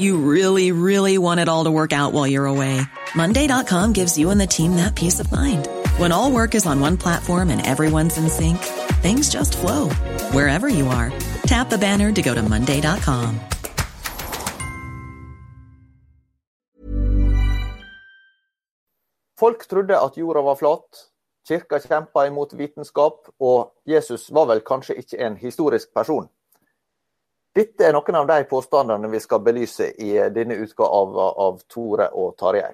You 0.00 0.16
really, 0.16 0.72
really 0.72 1.18
want 1.18 1.40
it 1.40 1.48
all 1.48 1.64
to 1.64 1.70
work 1.70 1.92
out 1.92 2.14
while 2.14 2.26
you're 2.26 2.46
away. 2.46 2.80
Monday.com 3.14 3.92
gives 3.92 4.16
you 4.16 4.30
and 4.30 4.40
the 4.40 4.46
team 4.46 4.76
that 4.76 4.94
peace 4.94 5.20
of 5.20 5.30
mind. 5.30 5.68
When 5.98 6.10
all 6.10 6.32
work 6.32 6.54
is 6.54 6.64
on 6.64 6.80
one 6.80 6.96
platform 6.96 7.50
and 7.50 7.60
everyone's 7.66 8.16
in 8.16 8.30
sync, 8.30 8.56
things 9.02 9.28
just 9.28 9.58
flow 9.58 9.90
wherever 10.32 10.68
you 10.68 10.88
are. 10.88 11.12
Tap 11.42 11.68
the 11.68 11.76
banner 11.76 12.12
to 12.12 12.22
go 12.22 12.34
to 12.34 12.42
Monday.com. 12.42 13.40
Folk 19.36 19.66
trodde 19.68 19.90
at 19.90 20.16
jorda 20.16 20.42
var 20.42 20.56
flat, 20.56 21.06
kirka 21.48 21.78
kjempa 21.80 22.26
imot 22.26 22.52
vitenskap, 22.52 23.28
og 23.40 23.72
Jesus 23.88 24.30
var 24.32 24.46
vel 24.46 24.60
kanskje 24.60 24.98
ikke 25.00 25.20
en 25.26 25.36
historisk 25.36 25.94
person. 25.94 26.28
Dette 27.50 27.82
er 27.82 27.90
noen 27.90 28.14
av 28.14 28.28
de 28.28 28.44
påstandene 28.46 29.08
vi 29.10 29.18
skal 29.18 29.40
belyse 29.42 29.88
i 29.98 30.12
denne 30.30 30.54
utgaven 30.62 31.16
av 31.18 31.56
Tore 31.66 32.06
og 32.14 32.36
Tarjei. 32.38 32.68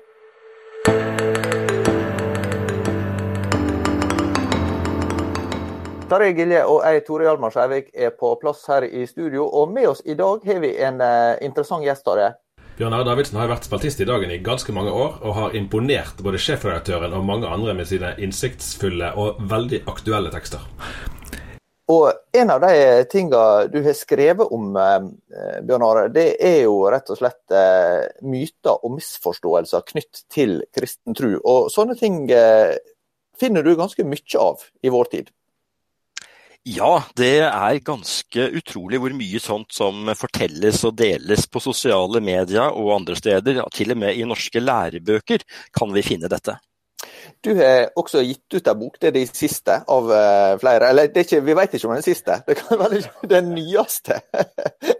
Tarjei 6.11 6.37
Gilje 6.37 6.61
og 6.69 6.85
jeg, 6.85 7.07
Tore 7.09 7.25
Hjalmar 7.25 7.57
Skjærvik, 7.57 7.89
er 7.97 8.13
på 8.21 8.35
plass 8.43 8.69
her 8.69 8.85
i 8.85 9.09
studio. 9.09 9.49
Og 9.49 9.73
med 9.73 9.89
oss 9.95 10.05
i 10.05 10.13
dag 10.13 10.45
har 10.45 10.61
vi 10.61 10.77
en 10.77 11.01
uh, 11.01 11.41
interessant 11.41 11.89
gjest. 11.89 12.05
Tarjei. 12.05 12.35
Bjørn 12.77 13.01
Are 13.01 13.09
Davidsen 13.09 13.41
har 13.41 13.49
vært 13.49 13.65
spaltist 13.65 14.05
i 14.05 14.11
Dagen 14.13 14.29
i 14.29 14.43
ganske 14.45 14.77
mange 14.77 14.93
år, 14.93 15.23
og 15.25 15.39
har 15.41 15.57
imponert 15.57 16.21
både 16.21 16.37
sjefredaktøren 16.37 17.17
og 17.17 17.25
mange 17.25 17.49
andre 17.49 17.73
med 17.73 17.89
sine 17.89 18.13
innsiktsfulle 18.21 19.15
og 19.17 19.41
veldig 19.41 19.87
aktuelle 19.89 20.37
tekster. 20.37 20.69
Og 21.92 22.09
en 22.34 22.51
av 22.51 22.65
de 22.65 22.73
tingene 23.06 23.69
du 23.70 23.79
har 23.84 23.95
skrevet 23.95 24.51
om, 24.53 24.75
eh, 24.77 25.61
Bjørn 25.62 25.84
Are, 25.87 26.09
det 26.11 26.27
er 26.43 26.65
jo 26.65 26.81
rett 26.91 27.11
og 27.15 27.20
slett 27.20 27.55
eh, 27.55 28.09
myter 28.27 28.83
og 28.83 28.97
misforståelser 28.97 29.87
knytt 29.93 30.25
til 30.33 30.59
kristen 30.75 31.15
tro. 31.15 31.37
Og 31.47 31.70
sånne 31.70 31.95
ting 31.98 32.25
eh, 32.34 32.75
finner 33.39 33.62
du 33.62 33.77
ganske 33.78 34.03
mye 34.03 34.43
av 34.43 34.67
i 34.83 34.91
vår 34.91 35.12
tid. 35.15 35.31
Ja, 36.66 37.05
det 37.15 37.44
er 37.47 37.78
ganske 37.87 38.49
utrolig 38.59 38.99
hvor 38.99 39.12
mye 39.15 39.38
sånt 39.38 39.71
som 39.71 40.09
fortelles 40.19 40.81
og 40.88 40.97
deles 40.99 41.47
på 41.47 41.62
sosiale 41.62 42.19
medier 42.19 42.75
og 42.75 42.97
andre 42.97 43.15
steder. 43.15 43.62
Til 43.71 43.94
og 43.94 44.00
med 44.03 44.19
i 44.19 44.27
norske 44.27 44.59
lærebøker 44.59 45.47
kan 45.71 45.94
vi 45.94 46.03
finne 46.03 46.27
dette. 46.32 46.56
Du 47.45 47.53
har 47.55 47.91
også 47.99 48.23
gitt 48.25 48.55
ut 48.57 48.69
en 48.69 48.79
bok, 48.81 48.97
det 49.01 49.11
er 49.11 49.17
de 49.19 49.25
siste 49.29 49.77
av 49.93 50.09
uh, 50.11 50.57
flere. 50.61 50.91
Eller 50.91 51.11
ikke, 51.11 51.43
vi 51.45 51.57
vet 51.57 51.75
ikke 51.77 51.89
om 51.89 51.95
den 51.97 52.07
siste, 52.07 52.41
det 52.47 52.57
kan 52.59 52.81
være 52.81 53.03
den 53.31 53.53
nyeste. 53.55 54.19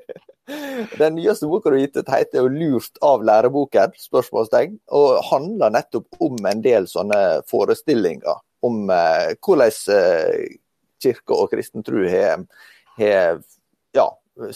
den 1.01 1.17
nyeste 1.19 1.49
boka 1.51 1.73
du 1.73 1.79
har 1.79 1.83
gitt 1.83 1.99
ut 1.99 2.13
heter 2.13 2.45
jo 2.45 2.53
'Lurt 2.53 3.01
av 3.03 3.25
læreboken', 3.27 3.97
spørsmålstegn, 3.99 4.77
og 4.95 5.25
handler 5.31 5.75
nettopp 5.75 6.21
om 6.23 6.39
en 6.47 6.63
del 6.63 6.87
sånne 6.91 7.23
forestillinger 7.51 8.39
om 8.67 8.87
uh, 8.91 9.33
hvordan 9.43 9.75
uh, 9.91 10.47
kirke 11.03 11.35
og 11.35 11.51
kristen 11.53 11.85
tro 11.87 12.07
har 12.09 12.47
ja, 13.93 14.07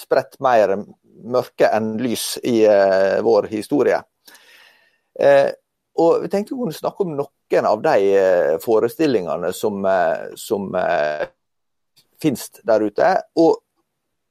spredt 0.00 0.38
mer 0.40 0.78
mørke 1.20 1.68
enn 1.68 1.98
lys 2.00 2.38
i 2.48 2.62
vår 3.20 3.50
historie. 3.50 3.98
Og 5.98 6.22
vi 6.22 6.30
tenkte 6.30 6.54
vi 6.54 6.60
kunne 6.60 6.76
snakke 6.76 7.04
om 7.04 7.16
noen 7.18 7.66
av 7.66 7.82
de 7.82 8.12
eh, 8.14 8.54
forestillingene 8.62 9.50
som, 9.56 9.82
eh, 9.84 10.30
som 10.38 10.70
eh, 10.78 11.26
finnes 12.22 12.46
der 12.62 12.86
ute. 12.86 13.10
Og 13.40 13.58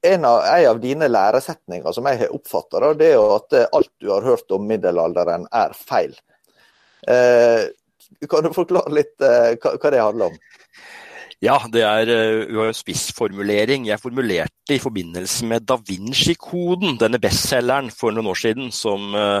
en 0.02 0.24
av, 0.24 0.40
en 0.48 0.70
av, 0.70 0.80
dine 0.80 1.10
læresetninger 1.10 1.92
som 1.92 2.08
jeg 2.08 2.22
har 2.22 2.34
oppfatta, 2.34 2.94
det 2.96 3.12
er 3.12 3.34
at 3.36 3.58
alt 3.68 3.92
du 4.00 4.08
har 4.08 4.24
hørt 4.24 4.56
om 4.56 4.64
middelalderen 4.66 5.44
er 5.52 5.76
feil. 5.76 6.16
Eh, 7.08 7.68
kan 8.28 8.44
du 8.44 8.52
forklare 8.56 8.92
litt 8.92 9.20
eh, 9.24 9.54
hva, 9.60 9.76
hva 9.76 9.92
det 9.92 10.02
handler 10.02 10.32
om? 10.32 10.40
Ja, 11.40 11.54
det 11.72 11.80
er 11.88 12.10
uh, 12.52 12.66
spissformulering. 12.76 13.86
Jeg 13.88 14.02
formulerte 14.02 14.74
i 14.74 14.80
forbindelse 14.82 15.46
med 15.48 15.64
Da 15.64 15.78
Vinci-koden, 15.80 16.98
denne 17.00 17.20
bestselgeren 17.22 17.88
for 17.94 18.12
noen 18.12 18.28
år 18.28 18.40
siden, 18.42 18.68
som 18.76 19.16
uh, 19.16 19.40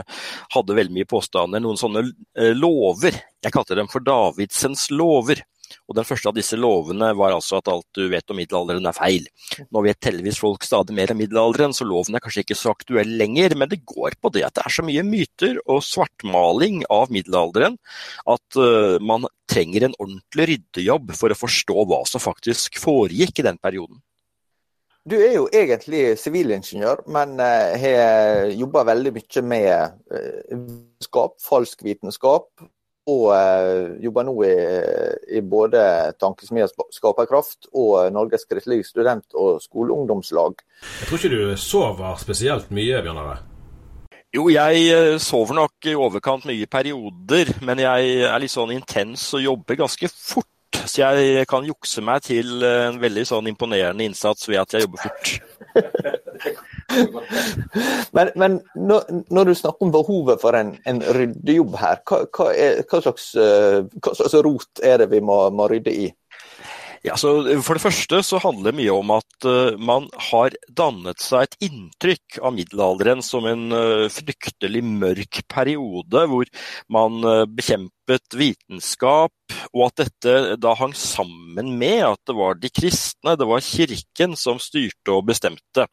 hadde 0.54 0.78
veldig 0.78 0.96
mye 0.96 1.08
påstander, 1.10 1.60
noen 1.60 1.76
sånne 1.80 2.06
uh, 2.08 2.52
lover. 2.56 3.20
Jeg 3.44 3.52
kalte 3.52 3.76
dem 3.76 3.90
for 3.92 4.00
Davidsens 4.06 4.86
lover. 4.94 5.44
Og 5.88 5.96
Den 5.98 6.06
første 6.06 6.30
av 6.30 6.36
disse 6.36 6.58
lovene 6.58 7.12
var 7.18 7.34
altså 7.34 7.58
at 7.60 7.70
alt 7.70 7.86
du 7.96 8.06
vet 8.12 8.30
om 8.30 8.38
middelalderen 8.40 8.88
er 8.88 8.96
feil. 8.96 9.26
Nå 9.70 9.84
vet 9.86 10.10
heldigvis 10.10 10.40
folk 10.42 10.64
stadig 10.66 10.94
mer 10.96 11.12
om 11.12 11.20
middelalderen, 11.20 11.74
så 11.76 11.86
loven 11.88 12.16
er 12.16 12.24
kanskje 12.24 12.44
ikke 12.44 12.58
så 12.58 12.74
aktuell 12.74 13.16
lenger, 13.20 13.56
men 13.58 13.70
det 13.70 13.82
går 13.88 14.18
på 14.20 14.32
det 14.34 14.44
at 14.46 14.56
det 14.58 14.66
er 14.66 14.76
så 14.76 14.84
mye 14.86 15.04
myter 15.06 15.58
og 15.66 15.82
svartmaling 15.86 16.84
av 16.90 17.12
middelalderen 17.14 17.78
at 18.30 18.60
uh, 18.60 18.98
man 19.02 19.26
trenger 19.50 19.88
en 19.88 19.96
ordentlig 19.98 20.46
ryddejobb 20.52 21.14
for 21.18 21.32
å 21.32 21.38
forstå 21.38 21.86
hva 21.90 22.04
som 22.08 22.22
faktisk 22.22 22.78
foregikk 22.80 23.42
i 23.42 23.46
den 23.50 23.58
perioden. 23.62 24.00
Du 25.08 25.16
er 25.16 25.32
jo 25.32 25.46
egentlig 25.56 26.18
sivilingeniør, 26.20 27.06
men 27.10 27.38
uh, 27.40 27.72
har 27.80 28.50
jobba 28.52 28.84
veldig 28.92 29.14
mye 29.16 29.44
med 29.48 29.96
uh, 30.12 30.42
vitenskap, 30.52 31.38
falsk 31.42 31.86
vitenskap, 31.86 32.50
og 33.08 33.30
eh, 33.34 33.96
jobber 34.04 34.26
nå 34.28 34.34
i, 34.44 34.54
i 35.38 35.40
både 35.40 35.82
Tankesmia 36.20 36.68
Skaperkraft 36.68 37.70
og 37.72 38.12
Norges 38.12 38.44
kristelige 38.50 38.84
student- 38.84 39.34
og 39.34 39.62
skoleungdomslag. 39.64 40.60
Jeg 41.00 41.08
tror 41.08 41.18
ikke 41.18 41.32
du 41.32 41.56
sover 41.60 42.20
spesielt 42.20 42.70
mye, 42.74 43.00
Bjørnare? 43.02 43.38
Jo, 44.36 44.46
jeg 44.52 44.86
eh, 44.94 45.16
sover 45.18 45.56
nok 45.58 45.90
i 45.90 45.96
overkant 45.98 46.46
mye 46.46 46.68
perioder, 46.70 47.54
men 47.66 47.82
jeg 47.82 48.16
er 48.28 48.38
litt 48.42 48.54
sånn 48.54 48.76
intens 48.76 49.30
og 49.34 49.46
jobber 49.48 49.80
ganske 49.80 50.12
fort. 50.12 50.46
Så 50.80 51.02
jeg 51.02 51.46
kan 51.50 51.66
jukse 51.66 52.02
meg 52.04 52.22
til 52.24 52.62
en 52.64 53.00
veldig 53.02 53.24
sånn 53.26 53.50
imponerende 53.50 54.06
innsats 54.06 54.46
ved 54.48 54.62
at 54.62 54.76
jeg 54.76 54.86
jobber 54.86 55.08
fort. 55.08 55.32
men, 58.16 58.30
men 58.36 58.56
når, 58.74 59.24
når, 59.30 59.44
du 59.44 59.54
snakker 59.54 59.86
om 59.86 59.92
behovet 59.94 60.40
for 60.42 60.56
en, 60.58 60.72
en 60.86 61.02
ryddejobb 61.16 61.76
her, 61.80 62.00
hva, 62.08 62.22
hva, 62.36 62.48
er, 62.54 62.80
hva, 62.84 63.02
slags, 63.04 63.30
eh, 63.38 63.80
hva, 64.00 64.14
slags, 64.16 64.38
rot 64.46 64.82
er 64.84 65.02
det 65.02 65.10
vi 65.12 65.22
må, 65.24 65.42
må 65.54 65.68
rydde 65.70 65.94
i? 65.94 66.08
Ja, 67.00 67.14
for 67.16 67.46
det 67.48 67.80
første 67.80 68.18
så 68.26 68.36
handler 68.42 68.68
det 68.74 68.76
mye 68.82 68.92
om 68.92 69.12
at 69.14 69.46
uh, 69.48 69.72
man 69.80 70.10
har 70.28 70.52
dannet 70.76 71.22
seg 71.24 71.46
et 71.46 71.56
inntrykk 71.70 72.36
av 72.44 72.52
middelalderen 72.52 73.24
som 73.24 73.46
en 73.48 73.72
uh, 73.72 74.04
fryktelig 74.12 74.82
mørk 74.84 75.40
periode, 75.48 76.26
hvor 76.28 76.50
man 76.92 77.24
bekjempet 77.56 78.36
vitenskap, 78.36 79.32
og 79.72 79.86
at 79.86 80.02
dette 80.02 80.60
da 80.60 80.74
hang 80.76 80.92
sammen 80.92 81.72
med 81.80 82.04
at 82.04 82.20
det 82.28 82.36
var 82.36 82.60
de 82.60 82.68
kristne, 82.68 83.36
det 83.38 83.48
var 83.48 83.64
kirken 83.64 84.36
som 84.36 84.60
styrte 84.60 85.16
og 85.16 85.24
bestemte. 85.32 85.88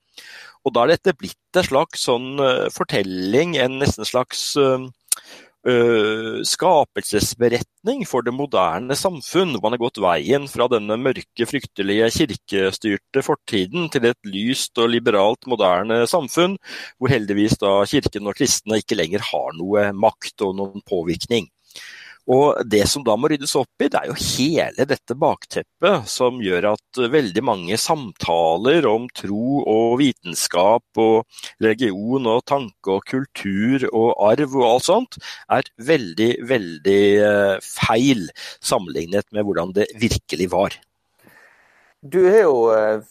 Og 0.68 0.76
da 0.76 0.84
er 0.84 0.98
dette 0.98 1.16
blitt 1.16 1.56
en 1.56 1.70
slags 1.70 2.04
sånn 2.10 2.34
fortelling, 2.76 3.56
en 3.64 3.80
nesten 3.80 4.08
slags 4.08 4.50
uh, 4.60 4.90
uh, 5.68 6.40
skapelsesberetning 6.48 8.06
for 8.08 8.26
det 8.26 8.34
moderne 8.36 8.96
samfunn. 8.98 9.56
Man 9.64 9.76
har 9.76 9.82
gått 9.82 10.00
veien 10.04 10.48
fra 10.52 10.70
denne 10.72 10.98
mørke, 11.02 11.48
fryktelige 11.50 12.10
kirkestyrte 12.16 13.24
fortiden 13.26 13.92
til 13.94 14.10
et 14.10 14.32
lyst 14.32 14.78
og 14.82 14.92
liberalt 14.94 15.50
moderne 15.50 16.04
samfunn, 16.10 16.58
hvor 16.98 17.14
heldigvis 17.14 17.60
da 17.62 17.80
kirken 17.90 18.32
og 18.32 18.40
kristne 18.40 18.82
ikke 18.82 19.00
lenger 19.00 19.26
har 19.32 19.54
noe 19.60 19.92
makt 19.98 20.48
og 20.48 20.58
noen 20.62 20.84
påvirkning. 20.88 21.50
Og 22.28 22.60
Det 22.68 22.84
som 22.92 23.06
da 23.08 23.16
må 23.16 23.30
ryddes 23.32 23.56
opp 23.56 23.84
i, 23.84 23.88
det 23.88 24.00
er 24.02 24.10
jo 24.10 24.18
hele 24.20 24.86
dette 24.90 25.16
bakteppet 25.16 26.10
som 26.12 26.42
gjør 26.44 26.74
at 26.74 27.00
veldig 27.14 27.44
mange 27.48 27.78
samtaler 27.80 28.86
om 28.90 29.06
tro 29.16 29.62
og 29.64 29.98
vitenskap 30.02 31.00
og 31.00 31.44
religion 31.64 32.28
og 32.28 32.44
tanke 32.50 32.98
og 32.98 33.06
kultur 33.08 33.88
og 33.94 34.10
arv 34.28 34.58
og 34.58 34.66
alt 34.68 34.88
sånt, 34.90 35.20
er 35.48 35.70
veldig, 35.88 36.32
veldig 36.50 37.04
eh, 37.28 37.54
feil 37.64 38.28
sammenlignet 38.60 39.30
med 39.32 39.48
hvordan 39.48 39.72
det 39.78 39.88
virkelig 39.96 40.50
var. 40.52 40.76
Du 42.04 42.20
har 42.28 42.44
jo 42.44 42.58
eh, 42.76 43.06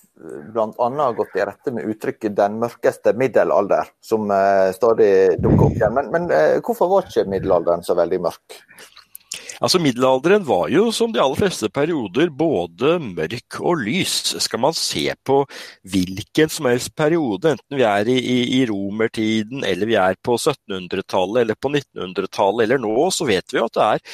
bl.a. 0.53 1.07
gått 1.17 1.39
i 1.41 1.47
rette 1.49 1.73
med 1.73 1.89
uttrykket 1.89 2.37
'den 2.37 2.61
mørkeste 2.61 3.17
middelalder', 3.17 3.89
som 4.05 4.29
eh, 4.31 4.75
stadig 4.77 5.41
dukker 5.41 5.71
opp 5.71 5.81
igjen. 5.81 5.97
Men, 5.97 6.13
men 6.13 6.29
hvorfor 6.61 6.93
var 6.93 7.09
ikke 7.09 7.27
middelalderen 7.33 7.85
så 7.87 7.97
veldig 7.97 8.21
mørk? 8.29 8.61
Altså 9.61 9.81
Middelalderen 9.81 10.45
var 10.47 10.69
jo 10.73 10.91
som 10.95 11.13
de 11.13 11.21
aller 11.23 11.39
fleste 11.39 11.69
perioder 11.73 12.29
både 12.35 12.97
mørk 13.03 13.59
og 13.63 13.81
lys. 13.87 14.35
Skal 14.43 14.61
man 14.63 14.77
se 14.77 15.09
på 15.27 15.39
hvilken 15.89 16.53
som 16.53 16.69
helst 16.71 16.93
periode, 16.99 17.55
enten 17.55 17.79
vi 17.79 17.87
er 17.87 18.11
i, 18.13 18.17
i, 18.19 18.39
i 18.59 18.61
romertiden 18.69 19.65
eller 19.67 19.89
vi 19.89 19.97
er 20.01 20.19
på 20.25 20.37
1700-tallet 20.37 21.43
eller 21.45 21.59
på 21.61 21.73
1900-tallet 21.73 22.67
eller 22.67 22.83
nå, 22.83 22.95
så 23.15 23.29
vet 23.29 23.55
vi 23.55 23.63
at 23.63 23.77
det 23.77 23.87
er 23.87 24.05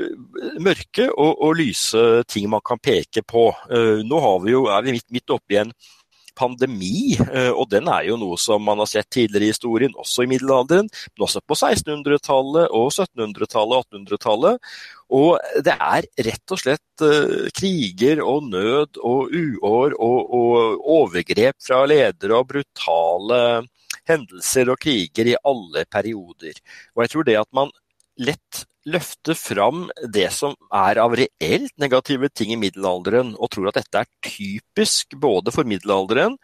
uh, 0.00 0.58
mørke 0.62 1.08
og, 1.10 1.32
og, 1.36 1.56
lyse 1.60 2.02
ting 2.30 2.48
man 2.50 2.62
kan 2.66 2.80
peke 2.82 3.22
på. 3.26 3.50
Uh, 3.70 4.02
nå 4.06 4.20
vi 4.44 4.54
jo, 4.54 4.66
er 4.72 4.84
vi 4.86 4.96
midt, 4.96 5.08
midt 5.14 5.34
oppi 5.34 5.60
en 5.60 5.74
pandemi, 6.40 7.14
eh, 7.20 7.50
og 7.50 7.68
den 7.72 7.88
er 7.92 8.06
jo 8.08 8.16
noe 8.20 8.38
som 8.40 8.64
man 8.64 8.80
har 8.82 8.88
sett 8.90 9.10
tidligere 9.12 9.48
i 9.48 9.52
historien, 9.52 9.96
også 10.00 10.24
i 10.24 10.30
middelalderen, 10.30 10.88
men 10.88 11.26
også 11.26 11.42
på 11.44 11.58
1600-tallet 11.58 12.70
og 12.76 12.88
1700-tallet 12.88 13.76
og 13.76 13.84
1800-tallet. 13.90 14.70
Og 15.20 15.62
det 15.66 15.74
er 15.74 16.06
rett 16.28 16.54
og 16.54 16.60
slett 16.60 17.02
uh, 17.02 17.48
kriger 17.56 18.22
og 18.22 18.46
nød 18.46 19.00
og 19.02 19.32
uår 19.34 19.96
og, 19.98 20.34
og, 20.38 20.84
overgrep 21.00 21.58
fra 21.66 21.82
ledere 21.90 22.38
og 22.38 22.46
brutale 22.52 23.40
hendelser 24.06 24.70
og 24.70 24.78
kriger 24.82 25.32
i 25.32 25.38
alle 25.42 25.84
perioder. 25.90 26.62
Og 26.94 27.04
jeg 27.04 27.14
tror 27.14 27.26
det 27.26 27.38
at 27.42 27.50
man 27.56 27.74
lett 28.20 28.64
løfter 28.88 29.36
fram 29.36 29.88
det 30.08 30.30
som 30.32 30.54
er 30.72 31.00
av 31.02 31.14
reelt 31.18 31.72
negative 31.80 32.30
ting 32.32 32.54
i 32.54 32.60
middelalderen, 32.60 33.34
og 33.36 33.52
tror 33.52 33.70
at 33.70 33.80
dette 33.82 34.04
er 34.04 34.12
typisk 34.24 35.18
både 35.20 35.52
for 35.54 35.68
middelalderen 35.68 36.38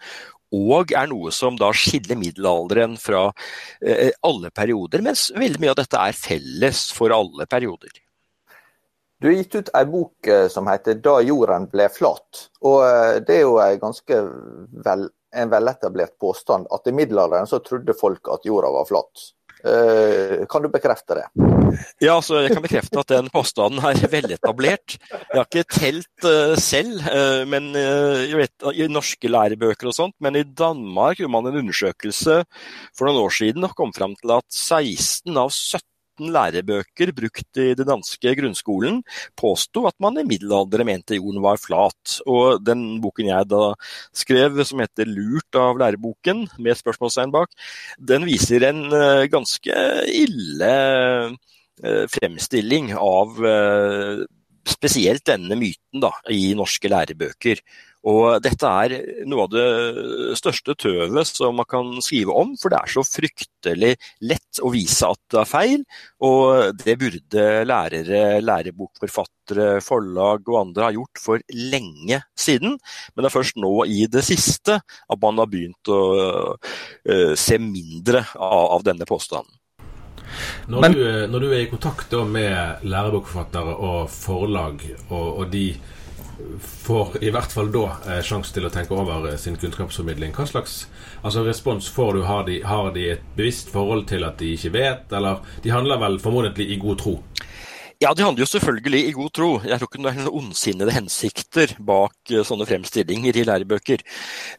og 0.55 0.93
er 0.95 1.09
noe 1.11 1.33
som 1.35 1.57
da 1.59 1.73
skiller 1.75 2.19
middelalderen 2.19 2.97
fra 3.01 3.29
eh, 3.83 4.13
alle 4.23 4.51
perioder, 4.55 5.03
mens 5.03 5.31
veldig 5.35 5.63
mye 5.63 5.73
av 5.75 5.81
dette 5.81 5.99
er 6.01 6.17
felles 6.17 6.87
for 6.95 7.15
alle 7.15 7.49
perioder. 7.51 7.91
Du 9.19 9.31
har 9.31 9.39
gitt 9.39 9.55
ut 9.57 9.71
ei 9.75 9.85
bok 9.89 10.29
eh, 10.29 10.47
som 10.53 10.69
heter 10.69 11.01
'Da 11.01 11.21
jorden 11.25 11.67
ble 11.73 11.89
flat'. 11.89 12.49
og 12.63 12.85
eh, 12.85 13.21
Det 13.21 13.37
er 13.37 13.43
jo 13.43 13.59
en 13.59 13.81
ganske 13.81 14.21
vel, 14.85 15.09
en 15.33 15.51
veletablert 15.51 16.19
påstand 16.21 16.67
at 16.71 16.87
i 16.87 16.93
middelalderen 16.93 17.47
så 17.47 17.59
trodde 17.59 17.95
folk 17.95 18.29
at 18.29 18.45
jorda 18.45 18.71
var 18.71 18.85
flat. 18.85 19.33
Eh, 19.65 20.45
kan 20.51 20.63
du 20.63 20.69
bekrefte 20.69 21.17
det? 21.17 21.27
Ja, 22.01 22.17
altså, 22.17 22.41
jeg 22.45 22.53
kan 22.55 22.65
bekrefte 22.65 23.01
at 23.01 23.13
den 23.13 23.31
påstanden 23.33 23.81
er 23.85 23.99
veletablert. 24.13 24.99
Jeg 25.11 25.35
har 25.35 25.49
ikke 25.49 25.65
telt 25.73 26.29
uh, 26.29 26.55
selv, 26.61 27.01
uh, 27.09 27.43
men 27.49 27.73
uh, 27.77 28.37
vet, 28.39 28.69
i 28.77 28.89
norske 28.91 29.31
lærebøker 29.31 29.91
og 29.91 29.97
sånt. 29.97 30.17
Men 30.23 30.39
i 30.39 30.45
Danmark 30.47 31.21
gjorde 31.21 31.35
man 31.35 31.51
en 31.51 31.61
undersøkelse 31.65 32.43
for 32.97 33.09
noen 33.09 33.25
år 33.25 33.37
siden 33.41 33.67
og 33.67 33.77
kom 33.79 33.95
fram 33.97 34.17
til 34.21 34.37
at 34.37 34.47
16 34.53 35.37
av 35.37 35.53
17 35.53 35.81
13 36.17 36.33
lærebøker 36.33 37.13
brukt 37.15 37.59
i 37.61 37.75
den 37.77 37.87
danske 37.89 38.35
grunnskolen 38.39 39.03
påsto 39.37 39.87
at 39.87 39.95
man 40.01 40.19
i 40.19 40.25
middelalderen 40.25 40.87
mente 40.87 41.17
jorden 41.17 41.43
var 41.43 41.57
flat. 41.61 42.21
Og 42.27 42.65
den 42.65 43.01
boken 43.01 43.29
jeg 43.29 43.49
da 43.49 43.75
skrev, 44.15 44.65
som 44.65 44.81
heter 44.81 45.07
'Lurt 45.07 45.55
av 45.55 45.77
læreboken', 45.79 46.49
med 46.59 46.77
spørsmålstegn 46.77 47.33
bak, 47.33 47.51
den 47.99 48.25
viser 48.25 48.65
en 48.69 48.93
eh, 48.93 49.29
ganske 49.29 49.75
ille 50.09 50.73
eh, 51.85 52.07
fremstilling 52.09 52.95
av 52.97 53.45
eh, 53.45 54.25
spesielt 54.67 55.27
denne 55.29 55.59
myten 55.59 56.03
da, 56.03 56.13
i 56.33 56.51
norske 56.59 56.91
lærebøker. 56.91 57.63
Og 58.07 58.39
dette 58.39 58.69
er 58.85 58.93
noe 59.27 59.47
av 59.47 59.51
det 59.51 60.37
største 60.39 60.77
tøvet 60.79 61.27
som 61.27 61.57
man 61.59 61.67
kan 61.67 61.89
skrive 62.05 62.35
om, 62.39 62.53
for 62.61 62.71
det 62.71 62.79
er 62.79 62.93
så 62.93 63.03
fryktelig 63.03 63.97
lett 64.31 64.61
å 64.63 64.71
vise 64.71 65.09
at 65.11 65.19
det 65.35 65.41
er 65.41 65.51
feil. 65.51 65.83
Og 66.23 66.79
det 66.85 66.95
burde 67.01 67.47
lærere, 67.67 68.39
lærebokforfattere, 68.45 69.81
forlag 69.83 70.47
og 70.47 70.61
andre 70.61 70.87
ha 70.87 70.95
gjort 70.95 71.23
for 71.23 71.43
lenge 71.51 72.23
siden. 72.39 72.79
Men 72.79 73.27
det 73.27 73.33
er 73.33 73.39
først 73.41 73.59
nå 73.59 73.75
i 73.91 74.07
det 74.11 74.23
siste 74.29 74.79
at 74.79 75.23
man 75.23 75.43
har 75.43 75.51
begynt 75.51 75.91
å 75.91 76.01
uh, 76.55 77.35
se 77.35 77.59
mindre 77.59 78.23
av 78.39 78.87
denne 78.87 79.09
påstanden. 79.09 79.51
Når, 80.67 80.81
Men, 80.81 80.97
du, 80.97 81.05
når, 81.33 81.45
du, 81.45 81.51
er 81.53 81.65
i 81.65 81.71
kontakt 81.71 82.17
med 82.31 82.87
lærebokforfattere 82.87 83.77
og 83.77 84.11
forlag, 84.11 84.83
og, 85.09 85.29
og 85.39 85.53
de 85.53 85.69
får 86.59 87.17
i 87.25 87.31
hvert 87.33 87.53
fall 87.53 87.71
da 87.73 87.85
eh, 88.07 88.21
sjanse 88.25 88.55
til 88.55 88.67
å 88.69 88.73
tenke 88.73 88.97
over 88.97 89.31
eh, 89.31 89.39
sin 89.41 89.57
kunnskapsformidling. 89.61 90.35
Hva 90.37 90.47
slags 90.49 90.85
altså, 91.23 91.45
respons 91.47 91.89
får 91.93 92.19
du? 92.19 92.23
Har 92.29 92.45
de, 92.49 92.61
har 92.67 92.93
de, 92.95 93.09
et 93.17 93.25
bevisst 93.39 93.73
forhold 93.73 94.07
til 94.11 94.27
at 94.27 94.39
de 94.43 94.53
ikke 94.57 94.75
vet, 94.77 95.17
eller 95.17 95.43
de 95.65 95.73
handler 95.73 96.01
vel 96.03 96.21
formodentlig 96.23 96.69
i 96.73 96.79
god 96.83 97.01
tro? 97.03 97.17
Ja, 98.03 98.11
de 98.13 98.27
handler 98.27 98.45
jo 98.45 98.51
selvfølgelig 98.51 99.03
i 99.09 99.17
god 99.17 99.33
tro. 99.33 99.51
Jeg 99.65 99.81
tror 99.81 99.89
ikke 99.89 100.03
det 100.05 100.11
er 100.11 100.19
noen 100.21 100.41
ondsinnede 100.43 100.97
hensikter 100.99 101.77
bak 101.81 102.35
eh, 102.35 102.45
sånne 102.45 102.69
fremstillinger 102.69 103.41
i 103.41 103.47
lærebøker. 103.49 104.05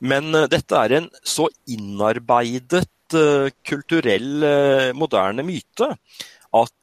Men 0.01 0.33
dette 0.49 0.83
er 0.83 1.01
en 1.01 1.11
så 1.21 1.49
innarbeidet 1.69 2.87
uh, 3.15 3.47
kulturell, 3.67 4.33
uh, 4.43 4.89
moderne 4.97 5.45
myte 5.47 5.93
at 6.57 6.73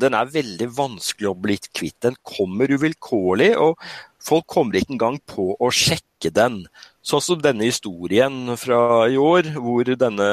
den 0.00 0.14
er 0.16 0.30
veldig 0.32 0.66
vanskelig 0.72 1.28
å 1.28 1.36
bli 1.36 1.58
kvitt. 1.60 1.98
Den 2.06 2.14
kommer 2.24 2.70
uvilkårlig. 2.72 3.50
og 3.60 3.76
Folk 4.24 4.46
kommer 4.48 4.78
ikke 4.78 4.94
engang 4.94 5.18
på 5.28 5.50
å 5.60 5.68
sjekke 5.68 6.32
den. 6.32 6.62
Sånn 7.04 7.20
som 7.20 7.42
denne 7.44 7.66
historien 7.68 8.54
fra 8.56 9.04
i 9.12 9.18
år, 9.20 9.50
hvor 9.60 9.84
denne 9.84 10.28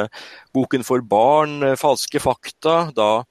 boken 0.55 0.85
for 0.87 1.03
barn, 1.03 1.59
eh, 1.67 1.75
Falske 1.79 2.21
fakta, 2.23 2.93
da 2.95 3.25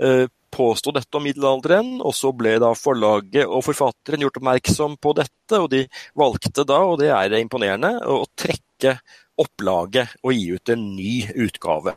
eh, 0.00 0.24
påsto 0.56 0.94
dette 0.96 1.18
om 1.18 1.26
middelalderen. 1.26 1.96
Og 2.00 2.16
så 2.16 2.32
ble 2.36 2.56
da 2.62 2.72
forlaget 2.78 3.44
og 3.46 3.64
forfatteren 3.66 4.24
gjort 4.24 4.40
oppmerksom 4.40 4.98
på 5.02 5.14
dette, 5.20 5.60
og 5.60 5.70
de 5.74 5.84
valgte 6.18 6.66
da, 6.66 6.82
og 6.88 7.00
det 7.02 7.12
er 7.14 7.38
imponerende, 7.38 7.96
å 8.08 8.24
trekke 8.34 8.98
opplaget 9.36 10.16
og 10.24 10.32
gi 10.32 10.52
ut 10.56 10.72
en 10.72 10.84
ny 10.96 11.14
utgave. 11.46 11.96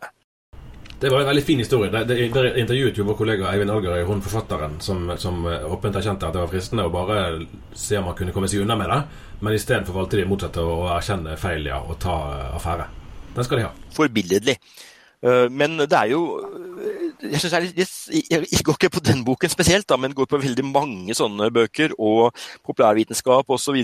Det 0.99 1.09
var 1.09 1.21
en 1.21 1.29
veldig 1.29 1.43
fin 1.43 1.59
historie. 1.59 2.03
Det, 2.03 2.15
intervjuet 2.59 2.97
jo 2.97 3.05
vår 3.07 3.15
kollega 3.15 3.51
Eivind 3.53 3.71
Algerøy, 3.71 4.01
hun 4.03 4.19
forfatteren, 4.23 4.81
som, 4.83 5.05
som 5.17 5.45
eh, 5.47 5.63
åpent 5.71 5.95
erkjente 5.95 6.27
at 6.27 6.35
det 6.35 6.41
var 6.41 6.51
fristende 6.51 6.83
å 6.83 6.91
bare 6.91 7.21
se 7.71 7.95
om 7.95 8.09
han 8.09 8.17
kunne 8.19 8.33
komme 8.35 8.49
seg 8.51 8.65
unna 8.65 8.75
med 8.75 8.91
det. 8.91 8.99
Men 9.39 9.55
istedenfor 9.55 9.95
valgte 9.95 10.19
de 10.19 10.25
motsatte 10.27 10.59
å 10.59 10.89
erkjenne 10.97 11.37
feil 11.39 11.69
ja, 11.71 11.79
og 11.79 12.01
ta 12.03 12.17
eh, 12.33 12.49
affære. 12.59 12.89
Den 13.37 13.47
skal 13.47 13.61
de 13.61 13.67
ha. 13.69 13.71
Forbilledlig. 13.95 14.57
Eh, 15.25 15.47
men 15.51 15.77
det 15.83 15.95
er 15.97 16.11
jo 16.13 16.21
jeg, 17.19 17.39
synes 17.41 17.53
jeg, 17.53 17.71
jeg, 17.75 18.43
jeg, 18.47 18.61
går 18.63 18.77
ikke 18.77 18.93
på 18.95 19.03
den 19.03 19.25
boken 19.27 19.51
spesielt, 19.51 19.87
da, 19.89 19.97
men 19.99 20.15
går 20.15 20.29
på 20.31 20.39
veldig 20.39 20.63
mange 20.69 21.15
sånne 21.17 21.49
bøker 21.51 21.95
og 21.99 22.29
populærvitenskap 22.67 23.49
osv. 23.51 23.81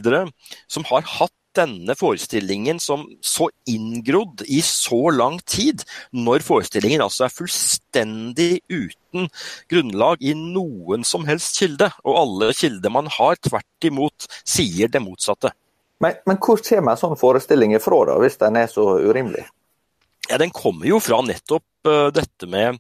som 0.72 0.88
har 0.92 1.10
hatt 1.18 1.36
denne 1.56 1.96
forestillingen 1.96 2.80
som 2.84 3.06
så 3.24 3.48
inngrodd 3.70 4.44
i 4.51 4.62
så 4.65 5.10
lang 5.15 5.39
tid, 5.48 5.84
når 6.12 6.44
forestillingen 6.44 7.04
altså 7.06 7.27
er 7.27 7.36
fullstendig 7.36 8.50
uten 8.72 9.30
grunnlag 9.72 10.24
i 10.24 10.36
noen 10.36 11.06
som 11.08 11.27
helst 11.27 11.60
kilde, 11.60 11.92
og 12.04 12.20
alle 12.22 12.51
kilder 12.56 12.92
man 12.92 13.12
har, 13.12 13.39
tvert 13.39 13.88
imot 13.88 14.27
sier 14.44 14.92
det 14.92 15.04
motsatte. 15.04 15.54
Men, 16.04 16.18
men 16.27 16.39
hvor 16.44 16.60
kommer 16.60 16.96
en 16.96 17.00
sånn 17.00 17.20
forestilling 17.20 17.75
ifra, 17.77 18.01
da, 18.10 18.18
hvis 18.20 18.39
den 18.42 18.60
er 18.60 18.68
så 18.72 18.98
urimelig? 19.00 19.46
Ja, 20.29 20.39
Den 20.41 20.53
kommer 20.55 20.88
jo 20.89 21.00
fra 21.03 21.22
nettopp 21.25 21.88
uh, 21.88 22.10
dette 22.13 22.50
med 22.50 22.79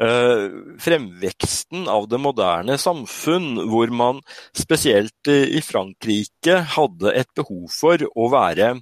uh, 0.00 0.46
fremveksten 0.80 1.88
av 1.90 2.06
det 2.10 2.20
moderne 2.22 2.78
samfunn, 2.78 3.56
hvor 3.70 3.90
man 3.94 4.22
spesielt 4.56 5.30
i 5.30 5.62
Frankrike 5.64 6.60
hadde 6.76 7.14
et 7.16 7.30
behov 7.36 7.66
for 7.74 8.06
å 8.14 8.30
være 8.32 8.76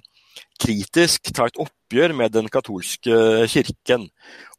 kritisk 0.59 1.31
ta 1.35 1.47
et 1.49 1.59
oppgjør 1.59 2.13
med 2.17 2.33
den 2.35 2.49
katolske 2.51 3.45
kirken. 3.51 4.07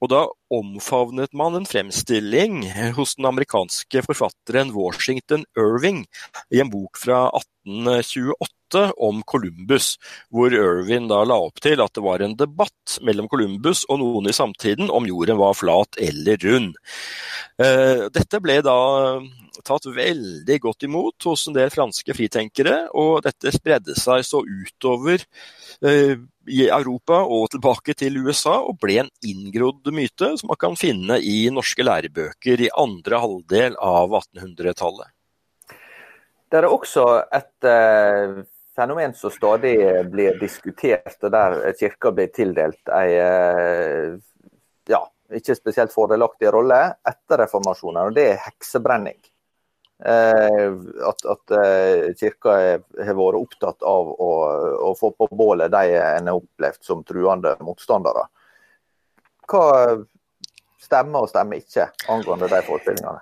Og 0.01 0.11
da 0.13 0.25
omfavnet 0.51 1.35
man 1.37 1.59
en 1.59 1.69
fremstilling 1.69 2.65
hos 2.97 3.17
den 3.19 3.29
amerikanske 3.31 4.03
forfatteren 4.07 4.73
Washington 4.75 5.45
Irving 5.59 6.07
i 6.51 6.63
en 6.63 6.73
bok 6.73 6.99
fra 6.99 7.27
1828 7.37 8.87
om 9.03 9.23
Columbus, 9.27 9.97
hvor 10.31 10.55
Irving 10.55 11.09
da 11.11 11.25
la 11.27 11.37
opp 11.43 11.61
til 11.63 11.83
at 11.83 11.95
det 11.97 12.05
var 12.07 12.23
en 12.25 12.37
debatt 12.39 12.99
mellom 13.07 13.29
Columbus 13.31 13.85
og 13.91 14.01
noen 14.03 14.31
i 14.31 14.37
samtiden 14.37 14.91
om 14.95 15.09
jorden 15.11 15.41
var 15.41 15.59
flat 15.59 15.99
eller 16.01 16.41
rund. 16.47 16.75
Eh, 17.61 18.07
dette 18.15 18.43
ble 18.43 18.61
da 18.65 18.79
tatt 19.67 19.87
veldig 19.93 20.59
godt 20.63 20.87
imot 20.87 21.27
hos 21.29 21.47
en 21.49 21.57
del 21.57 21.71
franske 21.73 22.15
fritenkere, 22.17 22.87
og 22.97 23.21
dette 23.27 23.53
spredde 23.55 23.97
seg 23.99 24.25
så 24.27 24.43
utover 24.45 25.25
i 26.51 26.69
Europa 26.69 27.21
og 27.23 27.51
tilbake 27.53 27.95
til 27.99 28.19
USA, 28.25 28.59
og 28.61 28.79
ble 28.83 29.01
en 29.05 29.11
inngrodd 29.27 29.91
myte 29.95 30.33
som 30.41 30.51
man 30.51 30.61
kan 30.61 30.77
finne 30.79 31.21
i 31.23 31.45
norske 31.53 31.85
lærebøker 31.85 32.65
i 32.67 32.71
andre 32.79 33.21
halvdel 33.23 33.77
av 33.77 34.17
1800-tallet. 34.23 35.13
Det 36.51 36.59
er 36.59 36.67
også 36.67 37.05
et 37.31 37.69
eh, 37.71 38.41
fenomen 38.75 39.15
som 39.15 39.31
stadig 39.31 39.77
blir 40.11 40.39
diskutert, 40.41 41.19
og 41.23 41.31
der 41.31 41.61
kirka 41.79 42.11
blir 42.17 42.33
tildelt 42.35 42.91
ei 42.97 43.11
eh, 43.23 44.17
ja, 44.91 45.05
ikke 45.37 45.55
spesielt 45.55 45.95
fordelaktig 45.95 46.51
rolle 46.51 46.81
etter 47.07 47.45
reformasjonen, 47.45 48.09
og 48.09 48.17
det 48.17 48.27
er 48.33 48.43
heksebrenning. 48.49 49.21
Eh, 50.05 50.73
at, 51.09 51.25
at 51.29 51.51
eh, 51.51 52.15
kirka 52.17 52.53
har 53.05 53.17
vært 53.19 53.41
opptatt 53.41 53.83
av 53.85 54.13
å, 54.15 54.29
å, 54.89 54.93
få 54.97 55.11
på 55.13 55.29
bålet 55.37 55.73
de 55.75 55.99
en 55.99 56.31
har 56.31 56.39
opplevd 56.39 56.87
som 56.87 57.03
truende 57.05 57.53
motstandere. 57.61 58.25
Hva 59.51 59.67
stemmer 60.81 61.27
og 61.27 61.33
stemmer 61.33 61.61
ikke 61.61 61.91
angående 62.09 62.49
de 62.49 62.63
forestillingene? 62.65 63.21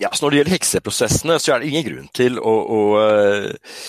Ja, 0.00 0.08
så 0.12 0.24
Når 0.24 0.30
det 0.30 0.36
gjelder 0.38 0.54
hekseprosessene, 0.54 1.34
så 1.36 1.52
er 1.52 1.60
det 1.60 1.68
ingen 1.68 1.84
grunn 1.84 2.06
til 2.16 2.38
å, 2.40 2.52
å 2.64 2.78
uh, 2.96 3.80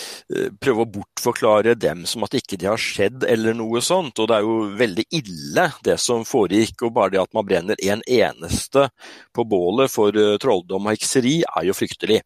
prøve 0.60 0.84
å 0.84 0.90
bortforklare 0.98 1.78
dem 1.80 2.02
som 2.10 2.26
at 2.28 2.36
ikke 2.36 2.58
de 2.60 2.68
har 2.68 2.82
skjedd 2.82 3.24
eller 3.24 3.56
noe 3.56 3.80
sånt. 3.80 4.20
Og 4.20 4.28
det 4.28 4.36
er 4.36 4.44
jo 4.44 4.58
veldig 4.82 5.06
ille 5.16 5.66
det 5.88 5.96
som 6.04 6.26
foregikk. 6.28 6.84
Og 6.84 6.96
bare 6.98 7.14
det 7.14 7.22
at 7.22 7.32
man 7.38 7.48
brenner 7.48 7.80
en 7.88 8.04
eneste 8.04 8.90
på 9.32 9.46
bålet 9.48 9.94
for 9.94 10.12
uh, 10.20 10.36
trolldom 10.44 10.90
og 10.90 10.98
hekseri, 10.98 11.38
er 11.48 11.70
jo 11.70 11.78
fryktelig. 11.78 12.20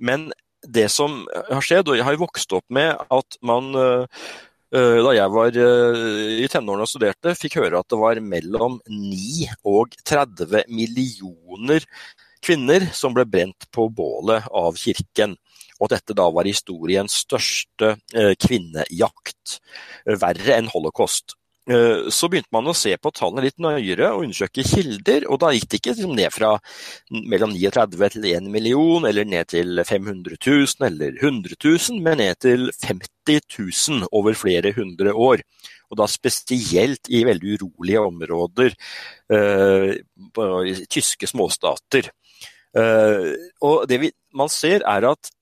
Men 0.00 0.30
det 0.64 0.88
som 0.92 1.20
har 1.34 1.64
skjedd, 1.64 1.92
og 1.92 2.00
jeg 2.00 2.06
har 2.08 2.16
jo 2.16 2.24
vokst 2.24 2.56
opp 2.56 2.68
med 2.72 2.92
at 2.92 3.36
man 3.44 3.72
da 4.70 5.12
jeg 5.16 5.32
var 5.34 5.56
i 5.56 6.44
tenårene 6.46 6.84
og 6.84 6.90
studerte, 6.92 7.32
fikk 7.34 7.56
høre 7.58 7.80
at 7.80 7.88
det 7.90 7.98
var 7.98 8.20
mellom 8.22 8.76
9 8.86 9.48
og 9.66 9.96
30 10.06 10.68
millioner 10.70 11.82
kvinner 12.44 12.86
som 12.96 13.14
ble 13.16 13.26
brent 13.28 13.68
på 13.74 13.88
bålet 13.92 14.48
av 14.50 14.78
kirken. 14.80 15.36
Og 15.80 15.92
dette 15.92 16.16
da 16.16 16.26
var 16.32 16.48
historiens 16.48 17.22
største 17.22 17.94
eh, 18.12 18.34
kvinnejakt. 18.36 19.60
Verre 20.20 20.58
enn 20.58 20.68
holocaust. 20.72 21.36
Eh, 21.70 22.08
så 22.10 22.28
begynte 22.30 22.50
man 22.54 22.66
å 22.70 22.74
se 22.74 22.92
på 22.98 23.12
tallene 23.14 23.44
litt 23.44 23.60
nøyere 23.62 24.08
og 24.14 24.24
undersøke 24.24 24.64
kilder, 24.66 25.26
og 25.30 25.42
da 25.42 25.52
gikk 25.54 25.68
det 25.68 25.80
ikke 25.80 25.94
liksom 25.94 26.14
ned 26.16 26.32
fra 26.34 26.54
mellom 27.12 27.52
39 27.54 28.08
til 28.16 28.28
1 28.32 28.48
million, 28.50 29.06
eller 29.06 29.28
ned 29.28 29.50
til 29.52 29.82
500 29.84 30.40
000 30.40 30.88
eller 30.88 31.18
100 31.20 31.58
000, 31.60 32.00
men 32.02 32.22
ned 32.22 32.40
til 32.42 32.70
50 32.86 33.44
000 33.58 34.08
over 34.10 34.38
flere 34.38 34.72
hundre 34.74 35.14
år. 35.14 35.44
Og 35.90 35.98
da 35.98 36.06
spesielt 36.10 37.10
i 37.10 37.24
veldig 37.26 37.58
urolige 37.58 38.02
områder 38.08 38.74
eh, 39.34 39.92
i 40.70 40.74
tyske 40.90 41.28
småstater. 41.30 42.08
Uh, 42.76 43.34
og 43.66 43.86
det 43.90 43.98
vi, 44.02 44.10
man 44.36 44.50
ser 44.52 44.84
er 44.86 45.08
at 45.10 45.32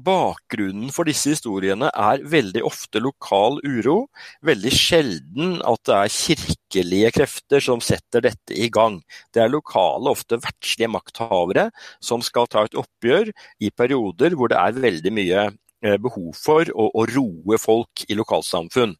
Bakgrunnen 0.00 0.88
for 0.88 1.04
disse 1.04 1.34
historiene 1.34 1.90
er 1.92 2.22
veldig 2.32 2.62
ofte 2.64 3.00
lokal 3.02 3.58
uro. 3.60 4.06
Veldig 4.40 4.72
sjelden 4.72 5.58
at 5.68 5.82
det 5.84 5.98
er 5.98 6.14
kirkelige 6.14 7.10
krefter 7.18 7.60
som 7.60 7.82
setter 7.84 8.24
dette 8.24 8.56
i 8.56 8.70
gang. 8.72 9.02
Det 9.34 9.42
er 9.44 9.52
lokale, 9.52 10.08
ofte 10.08 10.40
verdslige 10.40 10.88
makthavere 10.88 11.68
som 12.00 12.24
skal 12.24 12.48
ta 12.48 12.64
et 12.64 12.78
oppgjør 12.80 13.34
i 13.60 13.70
perioder 13.70 14.38
hvor 14.38 14.48
det 14.48 14.62
er 14.62 14.80
veldig 14.80 15.12
mye 15.12 15.44
eh, 15.52 15.98
behov 16.00 16.32
for 16.40 16.72
å, 16.72 16.88
å 16.96 17.06
roe 17.12 17.60
folk 17.60 18.06
i 18.08 18.16
lokalsamfunn. 18.16 18.96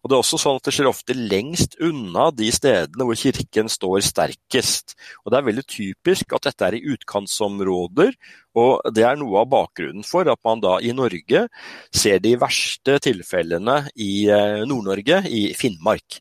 Og 0.00 0.10
Det 0.10 0.16
er 0.16 0.22
også 0.22 0.38
sånn 0.40 0.58
at 0.58 0.66
det 0.66 0.74
skjer 0.74 0.88
ofte 0.90 1.16
lengst 1.16 1.76
unna 1.84 2.30
de 2.34 2.48
stedene 2.54 3.06
hvor 3.06 3.18
kirken 3.18 3.68
står 3.72 4.00
sterkest. 4.06 4.96
Og 5.24 5.32
Det 5.32 5.38
er 5.38 5.48
veldig 5.48 5.66
typisk 5.68 6.32
at 6.36 6.48
dette 6.48 6.66
er 6.66 6.78
i 6.78 6.84
utkantsområder, 6.94 8.16
og 8.58 8.80
det 8.94 9.04
er 9.06 9.20
noe 9.20 9.44
av 9.44 9.50
bakgrunnen 9.52 10.06
for 10.06 10.28
at 10.30 10.40
man 10.46 10.62
da 10.62 10.78
i 10.82 10.94
Norge 10.96 11.46
ser 11.94 12.18
de 12.22 12.34
verste 12.40 12.98
tilfellene 13.04 13.84
i 13.94 14.26
eh, 14.26 14.64
Nord-Norge, 14.66 15.22
i 15.28 15.52
Finnmark. 15.54 16.18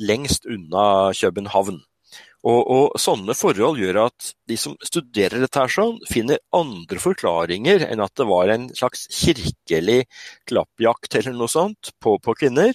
Lengst 0.00 0.48
unna 0.48 1.12
København. 1.14 1.82
Og, 2.40 2.60
og, 2.72 2.84
Sånne 3.00 3.34
forhold 3.36 3.80
gjør 3.80 3.98
at 4.06 4.30
de 4.48 4.56
som 4.58 4.76
studerer 4.84 5.42
dette, 5.42 5.60
her 5.60 5.72
sånn, 5.72 5.98
finner 6.08 6.40
andre 6.56 7.00
forklaringer 7.02 7.84
enn 7.86 8.00
at 8.00 8.14
det 8.16 8.26
var 8.30 8.52
en 8.52 8.68
slags 8.76 9.04
kirkelig 9.12 10.04
klappjakt 10.48 11.18
eller 11.20 11.36
noe 11.36 11.52
sånt 11.52 11.92
på, 12.00 12.16
på 12.22 12.36
kvinner. 12.40 12.72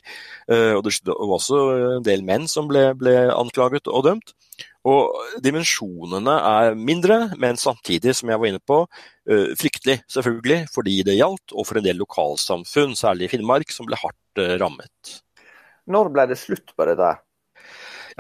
Uh, 0.52 0.78
og 0.78 0.86
Det 0.86 1.02
var 1.10 1.36
også 1.40 1.64
en 1.98 2.06
del 2.06 2.26
menn 2.28 2.46
som 2.52 2.70
ble, 2.70 2.92
ble, 3.00 3.16
anklaget 3.34 3.90
og 3.90 4.06
dømt. 4.06 4.36
Og 4.86 5.42
Dimensjonene 5.42 6.38
er 6.46 6.78
mindre, 6.78 7.20
men 7.42 7.58
samtidig, 7.58 8.14
som 8.14 8.30
jeg 8.30 8.42
var 8.42 8.52
inne 8.52 8.62
på, 8.62 8.84
uh, 8.86 9.50
fryktelig 9.58 10.04
selvfølgelig 10.14 10.62
fordi 10.76 11.02
det 11.10 11.18
gjaldt, 11.18 11.58
og 11.58 11.66
for 11.66 11.82
en 11.82 11.90
del 11.90 11.98
lokalsamfunn, 12.06 12.94
særlig 12.98 13.32
i 13.32 13.34
Finnmark, 13.34 13.74
som 13.74 13.90
ble 13.90 13.98
hardt 13.98 14.44
uh, 14.46 14.60
rammet. 14.62 15.22
Når 15.90 16.14
ble 16.14 16.30
det 16.30 16.38
slutt 16.42 16.74
på 16.78 16.86
det 16.86 17.00
der? 17.02 17.25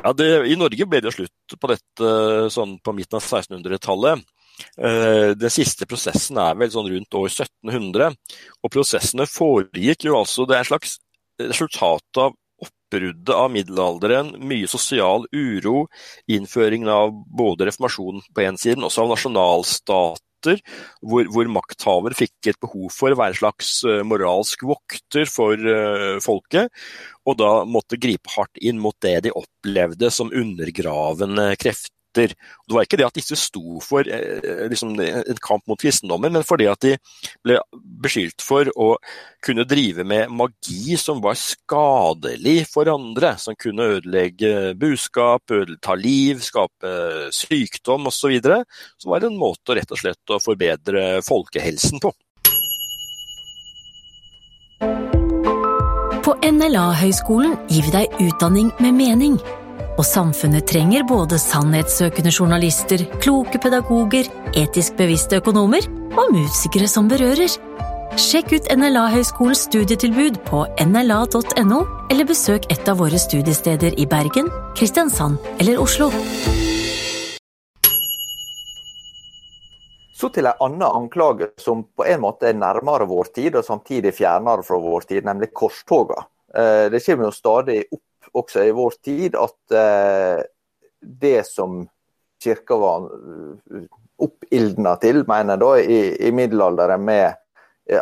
Ja, 0.03 0.11
det, 0.13 0.29
I 0.51 0.57
Norge 0.59 0.87
ble 0.89 1.01
det 1.03 1.13
slutt 1.15 1.55
på 1.59 1.69
dette 1.71 2.09
sånn 2.53 2.77
på 2.83 2.93
midten 2.95 3.19
av 3.19 3.23
1600-tallet. 3.23 4.23
Eh, 4.77 5.31
den 5.35 5.51
siste 5.51 5.87
prosessen 5.87 6.39
er 6.39 6.55
vel 6.59 6.71
sånn 6.71 6.89
rundt 6.91 7.19
år 7.19 7.29
1700. 7.29 8.15
Og 8.63 8.73
prosessene 8.73 9.27
foregikk 9.29 10.07
jo 10.07 10.19
altså 10.19 10.47
Det 10.47 10.57
er 10.57 10.65
et 10.65 10.71
slags 10.71 10.97
resultat 11.41 12.21
av 12.21 12.35
oppbruddet 12.63 13.33
av 13.35 13.49
middelalderen, 13.51 14.35
mye 14.39 14.67
sosial 14.71 15.25
uro, 15.35 15.87
innføringen 16.31 16.91
av 16.91 17.11
både 17.11 17.67
reformasjonen 17.67 18.23
på 18.31 18.45
én 18.45 18.59
siden, 18.59 18.85
også 18.87 19.03
av 19.03 19.11
nasjonalstater, 19.11 20.61
hvor, 21.01 21.27
hvor 21.33 21.49
makthaver 21.51 22.15
fikk 22.15 22.51
et 22.51 22.61
behov 22.61 22.93
for 22.93 23.11
å 23.11 23.19
være 23.19 23.33
en 23.33 23.41
slags 23.41 23.71
eh, 23.89 24.03
moralsk 24.07 24.63
vokter 24.69 25.25
for 25.27 25.57
uh, 25.57 26.21
folket 26.23 26.69
og 27.25 27.39
da 27.41 27.51
måtte 27.67 27.99
gripe 28.01 28.31
hardt 28.35 28.61
inn 28.61 28.79
mot 28.81 28.95
det 29.03 29.17
de 29.27 29.35
opplevde 29.35 30.11
som 30.13 30.33
undergravende 30.33 31.53
krefter. 31.61 31.91
Det 32.15 32.71
var 32.71 32.85
ikke 32.85 32.95
det 33.01 33.07
at 33.09 33.17
disse 33.17 33.35
sto 33.35 33.81
for 33.83 34.07
eh, 34.07 34.67
liksom, 34.71 34.93
en 35.01 35.41
kamp 35.43 35.65
mot 35.67 35.79
kristendommen, 35.81 36.31
men 36.31 36.45
fordi 36.47 36.69
at 36.71 36.85
de 36.85 36.93
ble 37.43 37.57
beskyldt 38.05 38.45
for 38.45 38.69
å 38.79 38.93
kunne 39.43 39.65
drive 39.67 40.05
med 40.07 40.31
magi 40.31 40.95
som 41.01 41.19
var 41.23 41.35
skadelig 41.35 42.69
for 42.71 42.87
andre. 42.93 43.33
Som 43.41 43.59
kunne 43.59 43.89
ødelegge 43.97 44.71
buskap, 44.79 45.51
ta 45.83 45.97
liv, 45.99 46.39
skape 46.45 46.93
sykdom 47.35 48.07
osv. 48.07 48.37
Som 48.95 49.11
var 49.11 49.27
en 49.27 49.35
måte 49.41 49.75
rett 49.75 49.91
og 49.91 49.99
slett 49.99 50.31
å 50.31 50.39
forbedre 50.39 51.19
folkehelsen 51.25 51.99
på. 51.99 52.15
På 56.45 56.51
NLA-høgskolen 56.53 57.55
gir 57.73 57.87
deg 57.89 58.19
utdanning 58.21 58.67
med 58.77 58.93
mening. 58.93 59.37
Og 59.97 60.05
samfunnet 60.05 60.67
trenger 60.69 61.01
både 61.09 61.39
sannhetssøkende 61.41 62.29
journalister, 62.29 63.01
kloke 63.23 63.57
pedagoger, 63.57 64.29
etisk 64.53 64.93
bevisste 64.99 65.39
økonomer 65.41 65.87
og 66.13 66.35
musikere 66.35 66.85
som 66.91 67.09
berører. 67.09 67.49
Sjekk 68.21 68.53
ut 68.53 68.69
NLA-høyskolens 68.69 69.63
studietilbud 69.71 70.37
på 70.45 70.59
nla.no, 70.85 71.79
eller 72.13 72.29
besøk 72.29 72.69
et 72.69 72.93
av 72.93 73.01
våre 73.01 73.17
studiesteder 73.17 73.97
i 73.97 74.05
Bergen, 74.05 74.53
Kristiansand 74.77 75.41
eller 75.57 75.81
Oslo. 75.81 76.11
Så 80.13 80.29
til 80.29 80.45
en 80.45 80.61
annen 80.61 80.85
anklage 80.91 81.49
som 81.57 81.87
på 81.89 82.05
en 82.05 82.21
måte 82.21 82.53
er 82.53 82.61
nærmere 82.61 83.09
vår 83.09 83.33
tid, 83.33 83.57
og 83.57 83.65
samtidig 83.65 84.13
fjernere 84.13 84.61
fra 84.61 84.77
vår 84.77 85.09
tid, 85.09 85.25
nemlig 85.25 85.49
korstoga. 85.57 86.21
Eh, 86.57 86.89
det 86.91 87.05
kommer 87.05 87.27
jo 87.29 87.31
stadig 87.31 87.83
opp 87.91 88.39
også 88.39 88.63
i 88.63 88.71
vår 88.75 88.93
tid 89.03 89.35
at 89.35 89.75
eh, 89.75 90.43
det 90.99 91.41
som 91.47 91.81
kirka 92.43 92.77
var 92.79 93.07
eh, 93.09 93.87
oppildna 94.23 94.95
til, 95.01 95.25
mener 95.27 95.59
da, 95.59 95.73
i, 95.79 95.99
i 96.27 96.31
middelalderen 96.31 97.03
med 97.03 97.41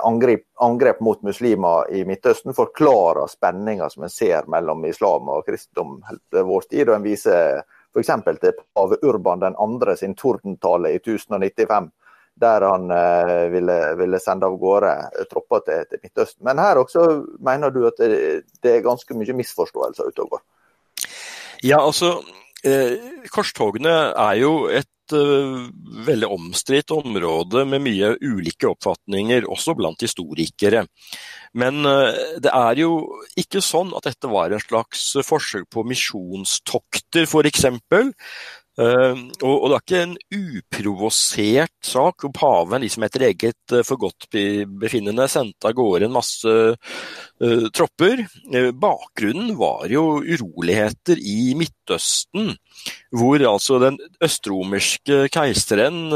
angrep, 0.06 0.46
angrep, 0.62 1.00
mot 1.04 1.22
muslimer 1.26 1.90
i 1.92 2.06
Midtøsten 2.08 2.54
forklarer 2.56 3.28
spenninger 3.28 3.90
som 3.90 4.06
en 4.06 4.14
ser 4.14 4.46
mellom 4.48 4.86
islam 4.86 5.28
og 5.34 5.44
kristendom 5.48 5.98
i 6.14 6.44
vår 6.46 6.70
tid. 6.70 6.88
og 6.88 6.96
En 6.96 7.04
viser 7.04 7.64
f.eks. 7.92 8.14
til 8.40 8.62
pave 8.62 9.02
Urban 9.02 9.44
2. 9.58 9.96
sin 10.00 10.16
tordentale 10.16 10.94
i 10.94 11.02
1095 11.02 11.90
der 12.40 12.66
han 12.66 12.90
eh, 12.92 13.50
ville, 13.54 13.78
ville, 14.00 14.20
sende 14.22 14.48
av 14.50 14.56
gårde 14.62 14.94
tropper 15.32 15.66
til, 15.68 15.84
til, 15.90 16.02
Midtøsten. 16.04 16.42
Men 16.48 16.62
her 16.62 16.82
også 16.82 17.06
mener 17.44 17.74
du 17.74 17.84
at 17.90 18.00
det, 18.02 18.44
det 18.64 18.78
er 18.78 18.88
ganske 18.88 19.18
mye 19.18 19.38
misforståelser 19.38 20.10
ute 20.10 20.26
og 20.26 20.36
går? 20.36 20.44
Ja, 21.64 21.80
altså 21.80 22.18
eh, 22.66 22.98
Korstogene 23.32 23.94
er 24.12 24.40
jo 24.42 24.66
et 24.68 25.16
eh, 25.16 25.62
veldig 26.10 26.32
omstridt 26.34 26.92
område 26.96 27.64
med 27.70 27.86
mye 27.86 28.16
ulike 28.20 28.68
oppfatninger, 28.74 29.48
også 29.48 29.78
blant 29.78 30.04
historikere. 30.04 30.88
Men 31.54 31.86
uh, 31.86 32.10
det 32.42 32.50
er 32.50 32.80
jo 32.82 32.96
ikke 33.38 33.62
sånn 33.62 33.92
at 33.94 34.08
dette 34.08 34.26
var 34.32 34.50
en 34.50 34.64
slags 34.64 35.12
forsøk 35.22 35.68
på 35.70 35.84
misjonstokter, 35.86 37.28
f.eks. 37.30 37.68
Uh, 38.74 39.30
og, 39.46 39.52
og, 39.54 39.66
det 39.70 39.76
er 39.76 39.84
ikke 39.84 40.00
en 40.02 40.16
uprovosert 40.34 41.86
sak. 41.86 42.24
og 42.26 42.34
Paven 42.34 42.82
liksom 42.82 43.06
etter 43.06 43.28
eget 43.28 43.74
uh, 43.76 43.84
forgodtbefinnende 43.86 45.28
sendte 45.30 45.70
av 45.70 45.76
gårde 45.78 46.08
en 46.08 46.16
masse 46.16 46.54
uh, 46.74 47.68
tropper. 47.76 48.24
bakgrunnen 48.74 49.54
var 49.60 49.86
jo 49.94 50.24
uroligheter 50.26 51.22
i 51.22 51.54
Midtøsten, 51.60 52.56
hvor 53.14 53.46
altså 53.46 53.78
den 53.84 54.00
østromerske 54.24 55.28
keiseren, 55.34 56.08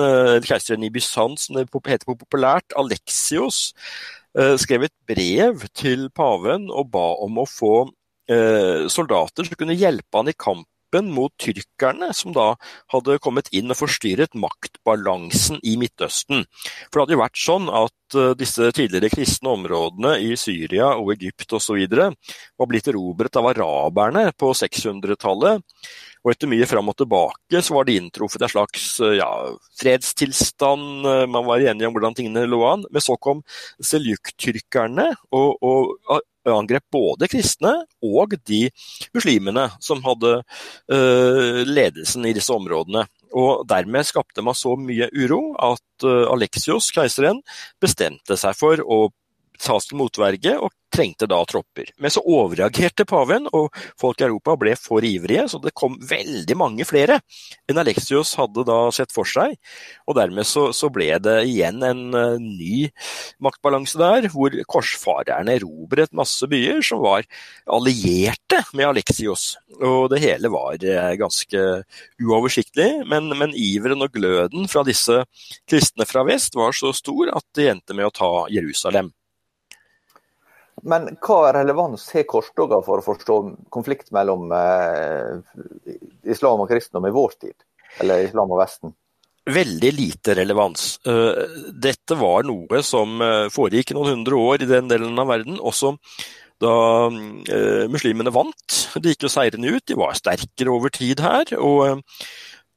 keiseren 0.46 0.86
i 0.88 0.92
Bysants, 0.94 1.48
som 1.48 1.60
det 1.60 1.68
heter 1.92 2.08
populært, 2.10 2.74
Alexios, 2.80 3.74
skrev 4.62 4.86
et 4.86 4.96
brev 5.10 5.66
til 5.78 6.08
paven 6.16 6.68
og 6.70 6.90
ba 6.94 7.06
om 7.26 7.40
å 7.42 7.48
få 7.50 7.76
soldater 8.92 9.48
som 9.48 9.60
kunne 9.60 9.78
hjelpe 9.78 10.20
han 10.20 10.30
i 10.30 10.36
kamp 10.38 10.68
kampen 10.88 11.12
mot 11.12 11.32
tyrkerne, 11.38 12.14
som 12.14 12.34
da 12.34 12.56
hadde 12.92 13.20
kommet 13.20 13.50
inn 13.52 13.72
og 13.72 13.78
forstyrret 13.78 14.36
maktbalansen 14.36 15.60
i 15.64 15.78
Midtøsten. 15.78 16.46
For 16.92 17.00
det 17.00 17.04
hadde 17.04 17.16
jo 17.16 17.24
vært 17.24 17.42
sånn 17.42 17.70
at 17.70 18.16
eh, 18.16 18.36
disse 18.38 18.72
tidligere 18.72 19.10
kristne 19.10 19.50
områdene 19.50 20.18
i 20.20 20.36
Syria 20.38 20.96
og 20.98 21.14
Egypt 21.16 21.54
osv. 21.54 21.88
var 21.88 22.68
blitt 22.68 22.88
erobret 22.88 23.36
av 23.36 23.48
araberne 23.48 24.32
på 24.38 24.54
600-tallet. 24.54 25.64
Og 26.26 26.34
etter 26.34 26.50
mye 26.50 26.66
fram 26.68 26.90
og 26.90 26.98
tilbake 26.98 27.62
så 27.64 27.76
var 27.76 27.86
det 27.88 28.00
inntruffet 28.02 28.42
en 28.42 28.52
slags 28.52 28.88
eh, 29.02 29.20
ja, 29.20 29.30
fredstilstand, 29.80 31.06
eh, 31.06 31.28
man 31.28 31.48
var 31.48 31.64
enige 31.64 31.88
om 31.88 31.96
hvordan 31.96 32.18
tingene 32.18 32.48
lå 32.48 32.64
an. 32.68 32.88
Men 32.92 33.04
så 33.04 33.20
kom 33.20 33.44
seljuk-tyrkerne 33.84 35.12
og, 35.36 35.60
og 35.62 36.24
angrep 36.54 36.86
både 36.94 37.30
kristne 37.32 37.74
og 38.04 38.36
de 38.48 38.68
muslimene 39.16 39.68
som 39.84 40.04
hadde 40.06 40.34
uh, 40.40 41.62
ledelsen 41.68 42.28
i 42.28 42.34
disse 42.38 42.54
områdene. 42.54 43.06
Og 43.38 43.66
Dermed 43.70 44.08
skapte 44.08 44.44
man 44.46 44.58
så 44.58 44.76
mye 44.80 45.10
uro 45.14 45.42
at 45.60 46.08
uh, 46.08 46.28
Alexios, 46.32 46.92
keiseren, 46.96 47.42
bestemte 47.84 48.40
seg 48.40 48.58
for 48.58 48.84
å 48.84 49.08
tas 49.62 49.90
til 49.90 50.00
motverge 50.00 50.58
og 50.60 50.72
trengte 50.94 51.28
da 51.30 51.40
tropper. 51.48 51.92
Men 52.02 52.14
så 52.14 52.24
overreagerte 52.24 53.06
paven, 53.08 53.48
og 53.56 53.74
folk 54.00 54.22
i 54.22 54.28
Europa 54.28 54.56
ble 54.60 54.74
for 54.80 55.06
ivrige, 55.06 55.48
så 55.52 55.60
det 55.62 55.76
kom 55.78 55.98
veldig 56.10 56.58
mange 56.58 56.88
flere 56.88 57.20
enn 57.68 57.82
Alexios 57.82 58.34
hadde 58.40 58.66
da 58.68 58.80
sett 58.96 59.14
for 59.14 59.28
seg. 59.28 59.58
Og 60.08 60.18
dermed 60.18 60.48
så, 60.48 60.70
så 60.76 60.90
ble 60.94 61.10
det 61.24 61.38
igjen 61.50 61.84
en 61.86 62.04
uh, 62.16 62.40
ny 62.42 62.88
maktbalanse 63.44 64.00
der, 64.00 64.30
hvor 64.34 64.56
korsfarerne 64.72 65.58
erobret 65.58 66.16
masse 66.16 66.48
byer 66.50 66.82
som 66.86 67.04
var 67.04 67.28
allierte 67.78 68.64
med 68.74 68.88
Alexios. 68.94 69.56
Og 69.78 70.08
det 70.14 70.24
hele 70.24 70.52
var 70.54 70.80
uh, 70.80 71.12
ganske 71.20 71.66
uoversiktlig, 72.24 72.90
men, 73.10 73.30
men 73.38 73.56
iveren 73.58 74.06
og 74.06 74.16
gløden 74.16 74.72
fra 74.72 74.86
disse 74.88 75.24
kristne 75.68 76.08
fra 76.08 76.24
vest 76.28 76.56
var 76.58 76.76
så 76.76 76.94
stor 76.96 77.36
at 77.36 77.46
det 77.58 77.72
endte 77.76 77.98
med 77.98 78.08
å 78.10 78.16
ta 78.16 78.32
Jerusalem. 78.54 79.12
Men 80.88 81.10
hva 81.24 81.52
relevans 81.56 82.06
har 82.16 82.28
korstoga 82.30 82.80
for 82.86 83.02
å 83.02 83.06
forstå 83.06 83.38
konflikt 83.74 84.14
mellom 84.16 84.52
eh, 84.56 85.98
islam 86.32 86.64
og 86.64 86.72
kristendom 86.72 87.10
i 87.10 87.14
vår 87.16 87.36
tid? 87.42 87.58
Eller 88.02 88.28
islam 88.28 88.52
og 88.54 88.62
Vesten? 88.62 88.94
Veldig 89.48 89.92
lite 89.96 90.36
relevans. 90.36 90.98
Uh, 91.08 91.72
dette 91.72 92.18
var 92.20 92.44
noe 92.48 92.82
som 92.84 93.22
uh, 93.24 93.48
foregikk 93.54 93.94
noen 93.96 94.18
hundre 94.18 94.40
år 94.44 94.66
i 94.66 94.68
den 94.68 94.90
delen 94.92 95.16
av 95.20 95.30
verden. 95.32 95.56
Også 95.60 95.94
da 96.60 96.74
uh, 97.08 97.86
muslimene 97.92 98.34
vant. 98.36 98.80
De 98.98 99.14
gikk 99.14 99.24
jo 99.28 99.32
seirende 99.32 99.72
ut, 99.72 99.86
de 99.88 99.96
var 100.00 100.18
sterkere 100.20 100.74
over 100.74 100.92
tid 100.92 101.24
her. 101.24 101.56
og 101.56 102.04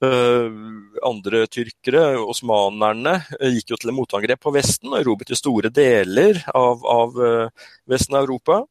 andre 0.01 1.45
tyrkere, 1.53 2.17
osmanerne, 2.23 3.19
uh, 3.37 3.49
gikk 3.53 3.75
jo 3.75 3.81
til 3.81 3.93
motangrep 3.97 4.41
på 4.41 4.53
Vesten 4.55 4.93
og 4.93 5.01
erobret 5.03 5.37
store 5.39 5.73
deler 5.75 6.41
av, 6.57 6.87
av 6.89 7.19
uh, 7.21 7.73
Vesten 7.91 8.17
av 8.17 8.25
Europa. 8.25 8.63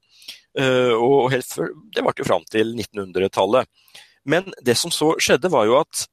og 0.60 1.34
før, 1.46 1.70
Det 1.94 2.04
varte 2.04 2.24
jo 2.24 2.28
fram 2.28 2.46
til 2.50 2.74
1900-tallet. 2.74 3.70
Men 4.26 4.50
det 4.66 4.76
som 4.76 4.92
så 4.92 5.14
skjedde, 5.22 5.52
var 5.54 5.68
jo 5.70 5.78
at 5.78 6.08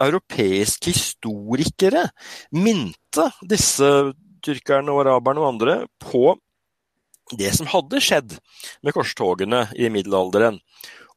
europeiske 0.00 0.94
historikere 0.94 2.08
minte 2.54 3.28
disse 3.42 3.88
tyrkerne 4.44 4.94
og 4.94 5.02
araberne 5.04 5.42
og 5.42 5.50
andre 5.52 5.78
på 6.00 6.32
det 7.36 7.50
som 7.56 7.68
hadde 7.68 8.00
skjedd 8.00 8.38
med 8.84 8.94
korstogene 8.96 9.66
i 9.76 9.90
middelalderen. 9.92 10.60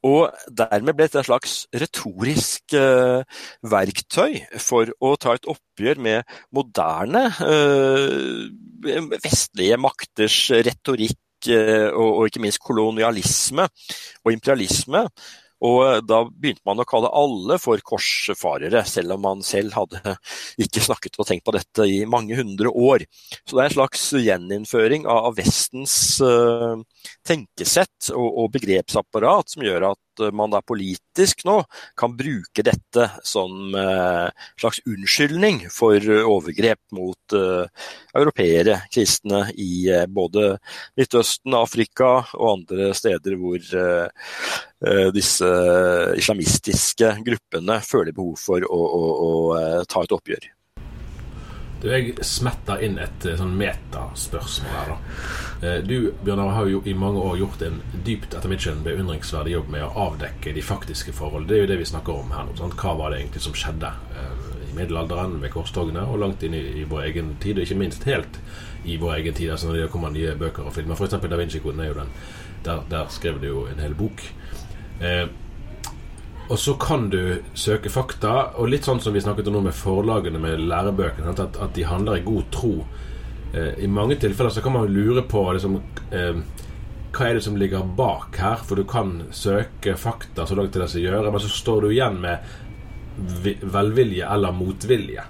Og 0.07 0.31
dermed 0.49 0.95
ble 0.97 1.05
dette 1.05 1.19
et 1.21 1.27
slags 1.27 1.55
retorisk 1.77 2.73
eh, 2.77 3.21
verktøy 3.69 4.39
for 4.61 4.89
å 4.97 5.13
ta 5.21 5.35
et 5.37 5.45
oppgjør 5.51 6.01
med 6.01 6.37
moderne 6.55 7.27
eh, 7.45 9.11
vestlige 9.21 9.77
makters 9.77 10.37
retorikk 10.65 11.19
uh, 11.49 11.89
og, 11.93 12.09
og, 12.09 12.23
ikke 12.27 12.41
minst 12.41 12.61
kolonialisme 12.61 13.67
og 14.25 14.33
imperialisme. 14.33 15.05
Og 15.65 15.79
eh, 15.85 15.99
da 16.05 16.21
begynte 16.25 16.65
man 16.67 16.81
å 16.81 16.87
kalle 16.89 17.11
alle 17.13 17.57
for 17.61 17.81
korsfarere, 17.85 18.83
selv 18.89 19.15
om 19.15 19.25
man 19.27 19.43
selv 19.45 19.75
hadde 19.77 20.15
ikke 20.63 20.83
snakket 20.85 21.19
og 21.21 21.29
tenkt 21.29 21.45
på 21.47 21.55
dette 21.55 21.87
i 21.87 22.01
mange 22.09 22.37
hundre 22.39 22.73
år. 22.73 23.05
Så 23.45 23.55
det 23.55 23.63
er 23.63 23.69
en 23.69 23.77
slags 23.77 24.07
gjeninnføring 24.17 25.07
av 25.09 25.35
Vestens 25.37 25.95
uh, 26.23 26.79
tenkesett 27.27 28.11
og, 28.15 28.49
begrepsapparat 28.51 29.53
som 29.53 29.63
gjør 29.63 29.91
at 29.93 29.99
uh, 30.19 30.31
man 30.35 30.51
da 30.51 30.61
politisk 30.65 31.45
nå 31.47 31.61
kan 31.99 32.15
bruke 32.17 32.65
dette 32.65 33.07
som 33.27 33.75
uh, 33.75 34.27
slags 34.59 34.81
unnskyldning 34.85 35.63
for 35.71 35.99
overgrep 36.21 36.81
mot 36.91 37.35
europeere, 38.15 38.81
kristne, 38.91 39.45
i 39.55 39.87
både 40.11 40.57
Midtøsten, 40.99 41.55
Afrika 41.55 42.09
og 42.35 42.49
andre 42.57 42.91
steder 42.97 43.37
hvor 43.39 43.63
Eh, 44.81 45.11
disse 45.13 45.45
islamistiske 46.17 47.11
gruppene 47.25 47.77
føler 47.85 48.15
behov 48.17 48.39
for 48.41 48.65
å, 48.65 48.79
å, 48.81 49.01
å 49.27 49.29
eh, 49.59 49.83
ta 49.85 50.01
et 50.01 50.15
oppgjør. 50.15 50.47
Jeg 51.87 52.15
smetter 52.25 52.83
inn 52.85 52.99
et 53.01 53.25
eh, 53.25 53.37
sånn 53.39 53.55
metaspørsmål 53.57 54.75
her. 54.77 54.91
da. 54.91 55.71
Du 55.85 56.11
Bjørnar, 56.25 56.55
har 56.55 56.69
jo 56.71 56.79
i 56.89 56.93
mange 56.97 57.21
år 57.21 57.35
gjort 57.37 57.61
en 57.67 57.75
dypt 58.05 58.33
etter 58.33 58.49
mitt 58.49 58.63
skjønn 58.63 58.79
beundringsverdig 58.81 59.51
jobb 59.53 59.67
med 59.69 59.83
å 59.85 59.91
avdekke 60.07 60.55
de 60.55 60.63
faktiske 60.65 61.13
forhold. 61.13 61.45
Det 61.49 61.59
er 61.59 61.61
jo 61.61 61.67
det 61.69 61.77
vi 61.83 61.89
snakker 61.91 62.17
om 62.17 62.33
her 62.33 62.47
nå. 62.47 62.55
Sant? 62.57 62.73
Hva 62.81 62.95
var 62.97 63.13
det 63.13 63.19
egentlig 63.19 63.43
som 63.45 63.53
skjedde 63.53 63.91
i 64.71 64.73
middelalderen 64.73 65.37
ved 65.43 65.53
korstogene, 65.53 66.07
og 66.07 66.17
langt 66.23 66.43
inn 66.47 66.55
i, 66.57 66.63
i, 66.81 66.87
vår 66.89 67.05
egen 67.11 67.35
tid, 67.43 67.59
og 67.59 67.67
ikke 67.67 67.77
minst 67.77 68.07
helt 68.09 68.41
i 68.89 68.97
vår 68.97 69.19
egen 69.19 69.37
tid. 69.37 69.51
altså 69.53 69.69
Når 69.69 69.83
det 69.83 69.91
kommer 69.93 70.15
nye 70.15 70.33
bøker 70.39 70.65
og 70.65 70.73
filmer. 70.73 70.97
F.eks. 70.97 71.19
Da 71.21 71.41
Vinci-koden 71.43 71.85
er 71.85 71.91
jo 71.91 71.99
den. 72.01 72.15
Der, 72.65 72.81
der 72.89 73.13
skrev 73.13 73.37
du 73.41 73.47
jo 73.51 73.65
en 73.69 73.81
hel 73.81 73.93
bok 73.97 74.25
Eh, 75.01 75.27
og 76.51 76.59
så 76.59 76.73
kan 76.75 77.05
du 77.09 77.39
søke 77.55 77.89
fakta, 77.89 78.31
og 78.59 78.67
litt 78.67 78.87
sånn 78.87 78.99
som 78.99 79.15
vi 79.15 79.21
snakket 79.23 79.47
om 79.47 79.55
nå 79.55 79.61
med 79.69 79.77
forlagene 79.77 80.41
med 80.41 80.65
lærebøkene, 80.67 81.31
at, 81.31 81.55
at, 81.55 81.71
de 81.77 81.85
handler 81.87 82.19
i 82.19 82.25
god 82.25 82.49
tro. 82.51 82.73
Eh, 83.53 83.85
I 83.85 83.87
mange 83.87 84.17
tilfeller 84.19 84.51
så 84.51 84.63
kan 84.63 84.75
man 84.75 84.91
lure 84.91 85.23
på 85.31 85.45
liksom, 85.55 85.79
eh, 86.11 86.41
hva 87.11 87.29
er 87.29 87.39
det 87.39 87.45
som 87.45 87.55
ligger 87.59 87.87
bak 87.95 88.35
her, 88.41 88.59
for 88.67 88.75
du 88.75 88.83
kan 88.83 89.29
søke 89.31 89.95
fakta 89.99 90.43
så 90.47 90.59
langt 90.59 90.75
det 90.75 90.83
lar 90.83 90.91
seg 90.91 91.07
gjøre, 91.07 91.31
men 91.31 91.43
så 91.43 91.53
står 91.55 91.87
du 91.87 91.93
igjen 91.93 92.19
med 92.19 92.43
velvilje 93.71 94.27
eller 94.27 94.55
motvilje. 94.55 95.23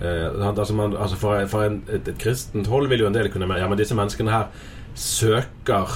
Eh, 0.00 0.48
altså 0.48 0.74
man, 0.74 0.96
altså 0.96 1.20
for, 1.20 1.46
for 1.52 1.68
en, 1.68 1.82
et, 1.92 2.08
et, 2.08 2.16
kristent 2.20 2.72
hold 2.72 2.88
vil 2.88 3.04
jo 3.04 3.10
en 3.10 3.16
del 3.16 3.28
kunne 3.28 3.52
Ja, 3.58 3.66
men 3.68 3.76
disse 3.76 3.96
menneskene 3.96 4.32
her 4.32 4.46
søker 4.96 5.92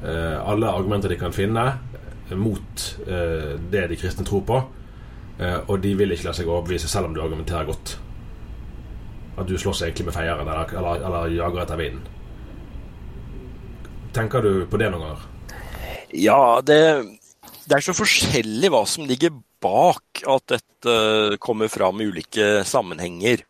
eh, 0.00 0.38
alle 0.40 0.72
argumenter 0.72 1.12
de 1.12 1.20
kan 1.20 1.36
finne 1.36 1.66
mot 2.38 2.86
eh, 3.06 3.58
det 3.72 3.86
de 3.90 3.98
kristne 3.98 4.26
tror 4.28 4.44
på. 4.48 4.62
Eh, 5.38 5.58
og 5.66 5.80
de 5.82 5.94
vil 5.98 6.14
ikke 6.14 6.28
la 6.28 6.34
seg 6.36 6.50
overbevise, 6.50 6.90
selv 6.90 7.08
om 7.08 7.16
du 7.16 7.22
argumenterer 7.24 7.68
godt. 7.68 7.96
At 9.38 9.48
du 9.48 9.56
slåss 9.58 9.84
egentlig 9.86 10.10
med 10.10 10.16
feieren 10.16 10.48
eller, 10.48 10.74
eller, 10.76 11.06
eller 11.08 11.36
jager 11.36 11.64
etter 11.64 11.80
vinden. 11.80 12.08
Tenker 14.12 14.44
du 14.44 14.66
på 14.68 14.80
det 14.80 14.90
noen 14.92 15.06
ganger? 15.06 15.28
Ja, 16.12 16.60
det, 16.60 16.80
det 17.64 17.78
er 17.78 17.84
så 17.84 17.96
forskjellig 17.96 18.68
hva 18.72 18.82
som 18.88 19.08
ligger 19.08 19.32
bak 19.62 20.24
at 20.28 20.52
dette 20.52 21.38
kommer 21.40 21.70
fram 21.72 22.02
i 22.02 22.08
ulike 22.10 22.60
sammenhenger. 22.68 23.46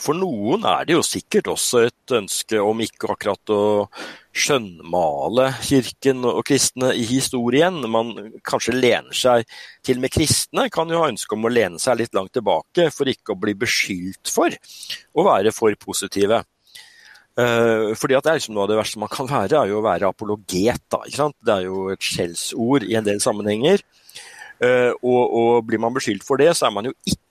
For 0.00 0.16
noen 0.16 0.64
er 0.68 0.86
det 0.86 0.96
jo 0.96 1.02
sikkert 1.06 1.50
også 1.52 1.84
et 1.88 2.14
ønske 2.18 2.60
om 2.62 2.80
ikke 2.84 3.10
akkurat 3.14 3.52
å 3.54 3.62
skjønnmale 4.34 5.50
kirken 5.62 6.24
og 6.26 6.42
kristne 6.48 6.92
i 6.98 7.04
historien. 7.08 7.78
Man 7.90 8.14
kanskje 8.46 8.74
lener 8.76 9.14
seg 9.14 9.46
Til 9.84 10.00
og 10.00 10.06
med 10.06 10.14
kristne 10.14 10.66
kan 10.74 10.90
jo 10.90 11.02
ha 11.02 11.10
ønske 11.12 11.36
om 11.36 11.46
å 11.46 11.52
lene 11.52 11.78
seg 11.82 12.00
litt 12.00 12.16
langt 12.16 12.34
tilbake 12.34 12.88
for 12.94 13.10
ikke 13.10 13.34
å 13.34 13.40
bli 13.40 13.54
beskyldt 13.58 14.32
for 14.32 14.54
å 15.14 15.28
være 15.28 15.54
for 15.54 15.76
positive. 15.80 16.42
Uh, 17.34 17.90
fordi 17.98 18.14
at 18.14 18.22
det 18.22 18.30
er 18.30 18.38
liksom 18.38 18.54
Noe 18.54 18.68
av 18.68 18.70
det 18.70 18.78
verste 18.78 19.00
man 19.02 19.10
kan 19.10 19.26
være, 19.26 19.58
er 19.58 19.70
jo 19.72 19.80
å 19.80 19.86
være 19.86 20.10
apologet. 20.10 20.84
Da, 20.92 21.02
det 21.04 21.56
er 21.56 21.66
jo 21.66 21.88
et 21.94 22.04
skjellsord 22.04 22.86
i 22.86 22.94
en 22.98 23.06
del 23.06 23.20
sammenhenger. 23.22 23.82
Uh, 24.62 24.94
og, 25.02 25.22
og, 25.34 25.54
blir 25.66 25.82
man 25.82 25.94
beskyldt 25.96 26.24
for 26.26 26.38
det, 26.38 26.52
så 26.54 26.68
er 26.68 26.74
man 26.76 26.86
jo 26.86 26.94
ikke 27.02 27.23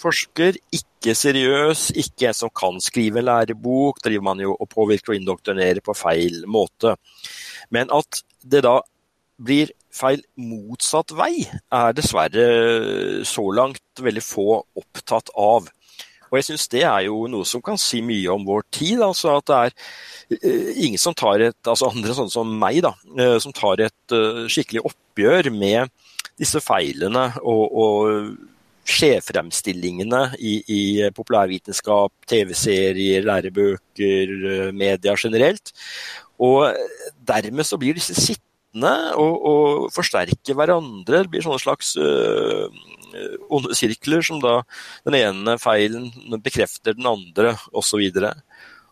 forsker, 0.00 0.58
ikke 0.74 1.14
seriøs, 1.16 1.90
ikke 2.02 2.28
en 2.28 2.36
som 2.36 2.52
kan 2.54 2.80
skrive 2.82 3.20
en 3.20 3.28
lærebok. 3.28 4.02
driver 4.04 4.26
man 4.26 4.40
jo 4.42 4.54
og 4.54 4.68
påvirker 4.68 5.14
og 5.14 5.20
indoktrinerer 5.20 5.80
på 5.84 5.96
feil 5.96 6.42
måte. 6.46 6.96
Men 7.70 7.92
at 7.94 8.22
det 8.42 8.64
da 8.66 8.80
blir 9.40 9.72
feil 9.94 10.22
motsatt 10.36 11.14
vei, 11.16 11.46
er 11.72 11.94
dessverre 11.96 13.24
så 13.26 13.44
langt 13.56 14.02
veldig 14.02 14.24
få 14.24 14.48
opptatt 14.78 15.32
av. 15.34 15.70
Og 16.30 16.38
jeg 16.38 16.46
syns 16.46 16.68
det 16.70 16.84
er 16.86 17.06
jo 17.08 17.24
noe 17.30 17.46
som 17.48 17.62
kan 17.64 17.78
si 17.80 18.00
mye 18.06 18.30
om 18.30 18.44
vår 18.46 18.62
tid. 18.70 19.00
altså 19.02 19.36
At 19.38 19.48
det 19.50 19.58
er 19.58 19.72
uh, 20.46 20.70
ingen 20.76 21.00
som 21.00 21.16
tar 21.16 21.42
et, 21.42 21.58
altså 21.66 21.90
andre 21.90 22.14
sånne 22.14 22.34
som 22.34 22.52
meg, 22.60 22.82
da, 22.86 22.94
uh, 23.18 23.38
som 23.42 23.54
tar 23.56 23.82
et 23.88 24.14
uh, 24.14 24.46
skikkelig 24.50 24.84
oppgjør 24.92 25.50
med 25.54 25.90
disse 26.40 26.62
feilene 26.62 27.26
og, 27.42 27.64
og 27.82 28.30
skjevfremstillingene 28.88 30.22
i, 30.38 30.54
i 30.66 30.82
populærvitenskap, 31.16 32.12
TV-serier, 32.30 33.26
lærebøker, 33.26 34.70
media 34.76 35.16
generelt. 35.18 35.74
Og 36.40 36.72
dermed 37.28 37.68
så 37.68 37.78
blir 37.80 37.98
disse 37.98 38.16
sittende 38.16 38.94
og, 39.20 39.34
og 39.50 39.90
forsterke 39.94 40.56
hverandre. 40.56 41.24
Det 41.24 41.30
blir 41.32 41.44
sånne 41.44 41.62
slags 41.62 41.92
øh, 42.00 42.68
Eh, 43.14 43.36
onde 43.50 43.74
sirkler, 43.74 44.22
som 44.22 44.40
da 44.42 44.60
den 45.06 45.16
ene 45.18 45.56
feilen 45.60 46.10
bekrefter 46.44 46.94
den 46.94 47.08
andre, 47.10 47.56
osv. 47.74 48.06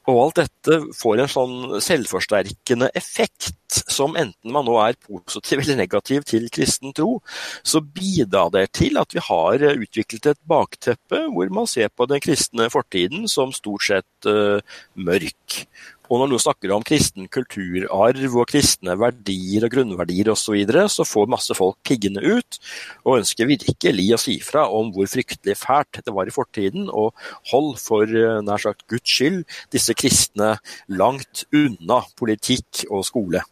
Og 0.09 0.19
alt 0.23 0.39
dette 0.41 0.79
får 0.97 1.21
en 1.21 1.31
sånn 1.31 1.57
selvforsterkende 1.85 2.89
effekt, 2.97 3.53
som 3.93 4.17
enten 4.17 4.53
man 4.55 4.65
nå 4.65 4.79
er 4.81 4.97
positiv 5.05 5.61
eller 5.61 5.77
negativ 5.83 6.25
til 6.29 6.47
kristen 6.53 6.95
tro, 6.97 7.19
så 7.61 7.83
bidrar 7.83 8.49
det 8.55 8.65
til 8.79 8.97
at 9.01 9.13
vi 9.13 9.21
har 9.27 9.67
utviklet 9.75 10.31
et 10.33 10.41
bakteppe 10.49 11.27
hvor 11.35 11.53
man 11.53 11.69
ser 11.69 11.93
på 11.93 12.09
den 12.09 12.25
kristne 12.25 12.71
fortiden 12.73 13.29
som 13.29 13.53
stort 13.53 13.85
sett 13.85 14.31
uh, 14.31 14.65
mørk. 14.97 15.61
Og 16.09 16.23
når 16.23 16.31
noen 16.31 16.43
snakker 16.43 16.73
om 16.73 16.85
kristen 16.87 17.29
kulturarv 17.33 18.37
og 18.41 18.49
kristne 18.49 18.97
verdier 19.01 19.67
og 19.67 19.75
grunnverdier 19.75 20.33
osv., 20.33 20.49
så, 20.49 20.55
videre, 20.57 20.87
så 20.89 21.05
får 21.05 21.29
masse 21.29 21.53
folk 21.57 21.77
piggene 21.85 22.23
ut 22.25 22.59
og 23.05 23.19
ønsker 23.19 23.51
virkelig 23.51 24.07
å 24.17 24.21
si 24.23 24.39
fra 24.41 24.65
om 24.73 24.89
hvor 24.95 25.11
fryktelig 25.11 25.59
fælt 25.61 26.01
det 26.07 26.15
var 26.17 26.31
i 26.31 26.33
fortiden, 26.33 26.89
og 26.89 27.13
hold 27.53 27.75
for 27.83 28.09
eh, 28.09 28.41
nær 28.45 28.63
sagt 28.63 28.87
Guds 28.89 29.13
skyld 29.13 29.43
disse 29.75 29.93
kristne 29.99 30.55
langt 30.89 31.45
unna 31.53 32.01
politikk 32.17 32.87
og 32.89 33.05
skole. 33.05 33.45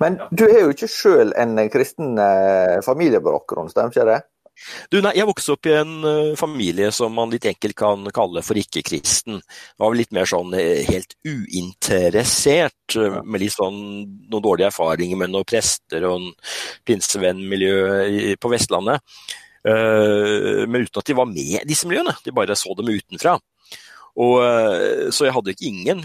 Men 0.00 0.16
du 0.32 0.46
er 0.48 0.64
jo 0.64 0.72
ikke 0.72 0.88
sjøl 0.90 1.34
en 1.38 1.58
kristen 1.72 2.16
eh, 2.22 2.80
familiebakgrunn, 2.86 3.68
stemmer 3.70 3.92
ikke 3.92 4.08
det? 4.08 4.20
Du, 4.92 4.98
nei, 5.02 5.12
jeg 5.16 5.28
vokste 5.28 5.54
opp 5.54 5.68
i 5.68 5.74
en 5.78 5.92
uh, 6.04 6.32
familie 6.38 6.90
som 6.94 7.14
man 7.16 7.32
litt 7.32 7.46
enkelt 7.48 7.76
kan 7.78 8.04
kalle 8.14 8.42
for 8.44 8.58
ikke-kristen. 8.60 9.40
Var 9.80 9.96
litt 9.96 10.12
mer 10.16 10.28
sånn 10.28 10.54
uh, 10.56 10.80
helt 10.88 11.16
uinteressert, 11.24 12.96
uh, 12.98 13.20
med 13.24 13.44
litt 13.44 13.56
sånn 13.56 13.78
noen 14.30 14.44
dårlige 14.44 14.70
erfaringer 14.70 15.20
med 15.20 15.32
noen 15.32 15.48
prester 15.48 16.04
og 16.08 16.18
en 16.18 16.30
pinsevennmiljø 16.88 18.36
på 18.40 18.52
Vestlandet. 18.52 19.00
men 19.62 20.86
uten 20.86 20.98
at 21.02 21.06
de 21.06 21.14
var 21.14 21.26
med 21.28 21.60
i 21.60 21.68
disse 21.68 21.88
miljøene, 21.88 22.14
de 22.24 22.32
bare 22.32 22.56
så 22.56 22.72
dem 22.78 22.88
utenfra. 22.88 23.34
Og, 24.16 24.36
så 25.12 25.26
jeg 25.26 25.34
hadde 25.36 25.52
ikke 25.52 25.68
ingen 25.68 26.00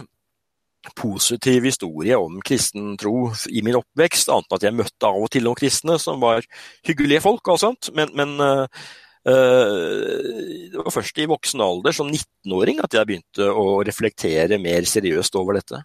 positiv 0.96 1.66
historie 1.66 2.18
om 2.18 2.38
kristen 2.46 2.94
tro 3.00 3.32
i 3.50 3.64
min 3.66 3.78
oppvekst, 3.80 4.30
annet 4.30 4.50
enn 4.50 4.58
at 4.60 4.68
jeg 4.68 4.78
møtte 4.78 5.10
av 5.10 5.24
og 5.26 5.32
til 5.34 5.46
noen 5.48 5.60
kristne 5.60 5.98
som 6.02 6.22
var 6.24 6.46
hyggelige 6.86 7.24
folk 7.26 7.54
og 7.54 7.60
sånt. 7.62 7.90
Men, 7.98 8.14
men 8.18 8.36
uh, 8.40 8.86
det 9.26 10.78
var 10.78 10.94
først 10.94 11.20
i 11.24 11.28
voksen 11.30 11.64
alder, 11.66 11.96
som 11.96 12.12
19-åring, 12.12 12.82
at 12.86 12.98
jeg 12.98 13.10
begynte 13.10 13.50
å 13.50 13.82
reflektere 13.88 14.62
mer 14.62 14.88
seriøst 14.90 15.40
over 15.42 15.60
dette. 15.60 15.82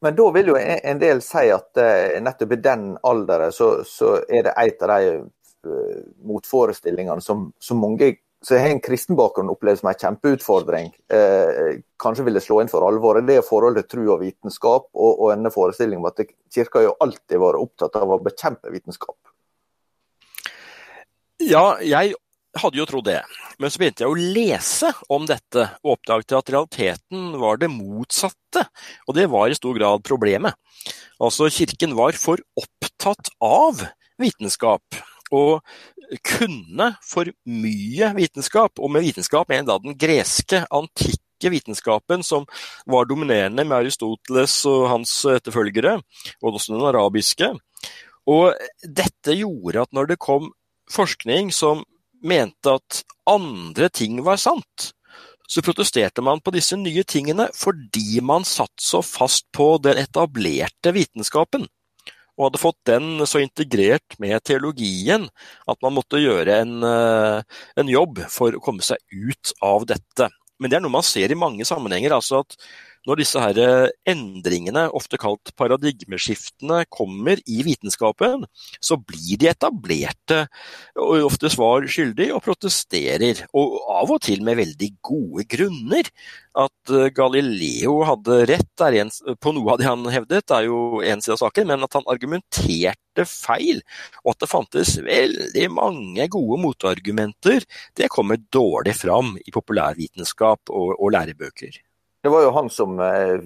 Men 0.00 0.16
da 0.16 0.30
vil 0.32 0.54
jo 0.54 0.56
en 0.56 1.00
del 1.00 1.20
si 1.24 1.44
at 1.52 1.82
uh, 1.82 2.18
nettopp 2.24 2.56
i 2.56 2.62
den 2.64 2.88
alderen 3.06 3.54
så, 3.54 3.72
så 3.86 4.18
er 4.26 4.48
det 4.48 4.56
et 4.64 4.86
av 4.86 4.96
de 4.96 5.20
motforestillingene 6.24 7.20
som, 7.20 7.50
som 7.60 7.82
mange 7.82 8.14
så 8.40 8.56
jeg 8.56 8.64
har 8.64 8.72
en 8.72 8.80
kristen 8.80 9.18
bakgrunn 9.18 9.50
opplevd 9.52 9.82
som 9.82 9.90
en 9.90 9.98
kjempeutfordring, 10.00 10.86
eh, 11.12 11.80
kanskje 12.00 12.24
ville 12.24 12.40
slå 12.40 12.62
inn 12.62 12.70
for 12.72 12.86
alvor, 12.86 13.20
det 13.20 13.36
er 13.40 13.44
forholdet 13.44 13.90
tro 13.92 14.06
og 14.14 14.22
vitenskap, 14.22 14.88
og, 14.94 15.10
og 15.12 15.34
en 15.34 15.52
forestilling 15.52 16.00
om 16.00 16.08
at 16.08 16.22
kirka 16.52 16.86
jo 16.86 16.96
alltid 17.04 17.36
vært 17.42 17.60
opptatt 17.60 18.00
av 18.00 18.14
å 18.16 18.20
bekjempe 18.24 18.72
vitenskap. 18.72 19.18
Ja, 21.40 21.76
jeg 21.84 22.16
hadde 22.60 22.80
jo 22.80 22.88
trodd 22.88 23.06
det, 23.10 23.20
men 23.60 23.70
så 23.72 23.80
begynte 23.80 24.06
jeg 24.06 24.12
å 24.12 24.32
lese 24.40 24.94
om 25.12 25.28
dette, 25.28 25.68
og 25.84 25.98
oppdaget 25.98 26.38
at 26.40 26.52
realiteten 26.56 27.30
var 27.40 27.60
det 27.60 27.70
motsatte, 27.72 28.64
og 29.06 29.16
det 29.20 29.28
var 29.32 29.52
i 29.52 29.60
stor 29.60 29.76
grad 29.76 30.04
problemet. 30.06 30.56
Altså, 31.20 31.52
kirken 31.52 31.92
var 31.98 32.16
for 32.16 32.40
opptatt 32.56 33.28
av 33.44 33.84
vitenskap. 34.20 35.00
Og 35.30 35.60
kunne 36.26 36.92
for 37.06 37.30
mye 37.46 38.12
vitenskap, 38.16 38.78
og 38.78 38.92
med 38.92 39.04
vitenskap 39.06 39.50
mener 39.50 39.68
da 39.68 39.78
den 39.82 39.96
greske, 39.98 40.64
antikke 40.70 41.52
vitenskapen 41.52 42.24
som 42.26 42.46
var 42.90 43.08
dominerende 43.08 43.64
med 43.64 43.78
Aristoteles 43.78 44.58
og 44.68 44.88
hans 44.90 45.14
etterfølgere, 45.30 45.98
og 46.42 46.58
også 46.58 46.74
den 46.74 46.88
arabiske. 46.90 47.52
Og 48.30 48.52
dette 48.84 49.38
gjorde 49.38 49.86
at 49.86 49.92
når 49.96 50.12
det 50.12 50.20
kom 50.22 50.50
forskning 50.90 51.52
som 51.54 51.84
mente 52.22 52.76
at 52.76 53.02
andre 53.30 53.88
ting 53.88 54.20
var 54.26 54.40
sant, 54.40 54.92
så 55.50 55.62
protesterte 55.66 56.22
man 56.22 56.42
på 56.44 56.52
disse 56.54 56.76
nye 56.78 57.02
tingene 57.02 57.48
fordi 57.56 58.20
man 58.22 58.44
satt 58.46 58.76
så 58.78 59.00
fast 59.02 59.48
på 59.56 59.72
den 59.82 59.98
etablerte 59.98 60.92
vitenskapen 60.94 61.66
og 62.40 62.46
hadde 62.48 62.62
fått 62.62 62.78
den 62.88 63.26
så 63.28 63.42
integrert 63.44 64.16
med 64.22 64.40
teologien 64.48 65.26
at 65.68 65.80
man 65.84 65.92
måtte 65.98 66.22
gjøre 66.22 66.62
en, 66.62 66.78
eh, 66.88 67.58
en 67.76 67.90
jobb 67.92 68.22
for 68.32 68.56
å 68.56 68.62
komme 68.64 68.80
seg 68.80 68.96
ut 69.12 69.52
av 69.60 69.84
dette. 69.90 70.30
Men 70.56 70.72
det 70.72 70.78
er 70.78 70.84
noe 70.84 70.96
man 70.96 71.04
ser 71.04 71.32
i 71.32 71.36
mange 71.36 71.68
sammenhenger. 71.68 72.16
altså 72.16 72.40
at 72.40 72.56
når 73.08 73.22
disse 73.22 73.40
her 73.40 73.58
eh, 73.60 73.92
endringene, 74.12 74.84
ofte 74.96 75.18
kalt 75.20 75.52
paradigmeskiftene, 75.58 76.82
kommer 76.92 77.40
i 77.48 77.62
vitenskapen, 77.64 78.44
så 78.84 78.98
blir 79.00 79.40
de 79.40 79.48
etablerte 79.50 80.42
ofte 80.96 81.50
svar 81.52 81.86
skyldig 81.88 82.30
og 82.36 82.44
protesterer. 82.44 83.46
Og 83.56 83.78
av 83.96 84.12
og 84.12 84.20
til 84.26 84.44
med 84.44 84.60
veldig 84.60 84.92
gode 85.06 85.46
grunner. 85.48 86.12
At 86.60 86.92
eh, 86.92 87.08
Galileo 87.16 88.00
hadde 88.08 88.42
rett 88.50 88.86
en, 88.90 89.12
på 89.40 89.54
noe 89.56 89.74
av 89.74 89.80
det 89.80 89.88
han 89.88 90.06
hevdet, 90.12 90.50
er 90.52 90.68
jo 90.68 91.00
en 91.00 91.24
side 91.24 91.38
av 91.38 91.44
saken, 91.46 91.70
men 91.72 91.86
at 91.86 91.96
han 91.96 92.08
argumenterte 92.10 93.26
feil, 93.28 93.80
og 94.24 94.34
at 94.34 94.44
det 94.44 94.50
fantes 94.50 94.96
veldig 95.04 95.68
mange 95.72 96.26
gode 96.32 96.60
motargumenter, 96.62 97.64
det 97.96 98.12
kommer 98.12 98.40
dårlig 98.52 98.96
fram 98.98 99.36
i 99.40 99.54
populærvitenskap 99.54 100.72
og, 100.74 100.98
og 100.98 101.14
lærebøker. 101.16 101.80
Det 102.22 102.28
var 102.28 102.42
jo 102.44 102.50
han 102.52 102.68
som 102.70 102.98
eh, 103.00 103.40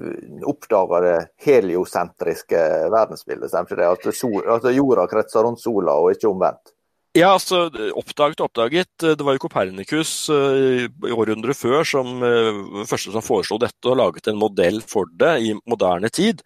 oppdaga 0.51 1.01
det 1.01 1.19
heliosentriske 1.47 2.63
verdensbildet. 2.91 3.53
det? 3.71 3.87
At, 3.87 4.09
sol, 4.17 4.41
at 4.51 4.67
jorda 4.75 5.07
kretser 5.11 5.47
rundt 5.47 5.63
sola, 5.63 5.95
og 5.95 6.17
ikke 6.17 6.33
omvendt. 6.33 6.73
Ja, 7.15 7.29
altså, 7.37 7.69
oppdaget 7.95 8.43
og 8.43 8.49
oppdaget. 8.49 8.91
Det 8.99 9.23
var 9.23 9.37
jo 9.37 9.45
Kopernikus 9.45 10.27
uh, 10.35 10.83
i 11.07 11.13
århundret 11.15 11.55
før 11.55 11.87
som 11.87 12.17
uh, 12.19 12.83
første 12.91 13.15
som 13.15 13.23
foreslo 13.23 13.61
dette 13.63 13.87
og 13.87 14.01
laget 14.01 14.33
en 14.33 14.41
modell 14.41 14.81
for 14.83 15.07
det 15.07 15.37
i 15.47 15.55
moderne 15.63 16.11
tid. 16.11 16.43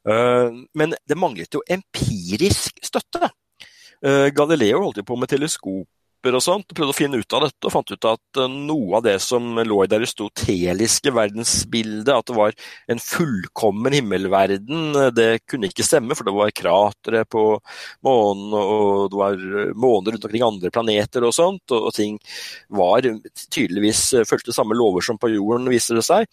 Men 0.00 0.94
det 1.04 1.16
manglet 1.20 1.52
jo 1.52 1.60
empirisk 1.68 2.78
støtte. 2.80 3.28
Galileo 4.32 4.78
holdt 4.86 5.02
jo 5.02 5.04
på 5.04 5.18
med 5.20 5.28
teleskop 5.28 5.84
teleskopper 6.20 6.36
og 6.36 6.42
sånt, 6.42 6.70
og 6.70 6.76
prøvde 6.76 6.92
å 6.92 6.96
finne 6.96 7.20
ut 7.20 7.32
av 7.34 7.44
dette, 7.46 7.66
og 7.66 7.72
fant 7.72 7.90
ut 7.90 8.04
at 8.04 8.40
eh, 8.40 8.48
noe 8.48 8.98
av 8.98 9.04
det 9.04 9.18
som 9.20 9.56
lå 9.56 9.84
i 9.84 9.88
det 9.88 9.98
aristoteliske 10.00 11.12
verdensbildet, 11.12 12.12
at 12.12 12.26
det 12.26 12.36
var 12.36 12.52
en 12.88 12.98
fullkommen 12.98 13.92
himmelverden, 13.92 15.14
det 15.14 15.42
kunne 15.48 15.70
ikke 15.70 15.84
stemme, 15.84 16.14
for 16.14 16.24
det 16.24 16.34
var 16.36 16.52
kratre 16.52 17.24
på 17.24 17.60
månen, 18.04 18.52
og 18.54 19.10
det 19.10 19.20
var 19.20 19.36
måner 19.74 20.14
rundt 20.14 20.24
omkring 20.24 20.44
andre 20.44 20.70
planeter 20.70 21.24
og 21.24 21.34
sånt, 21.34 21.70
og, 21.70 21.90
ting 21.90 22.18
var 22.70 23.02
tydeligvis 23.50 24.14
fulgte 24.28 24.54
samme 24.54 24.76
lover 24.78 25.02
som 25.02 25.18
på 25.18 25.32
jorden, 25.32 25.66
viser 25.72 25.98
det 25.98 26.04
seg. 26.06 26.28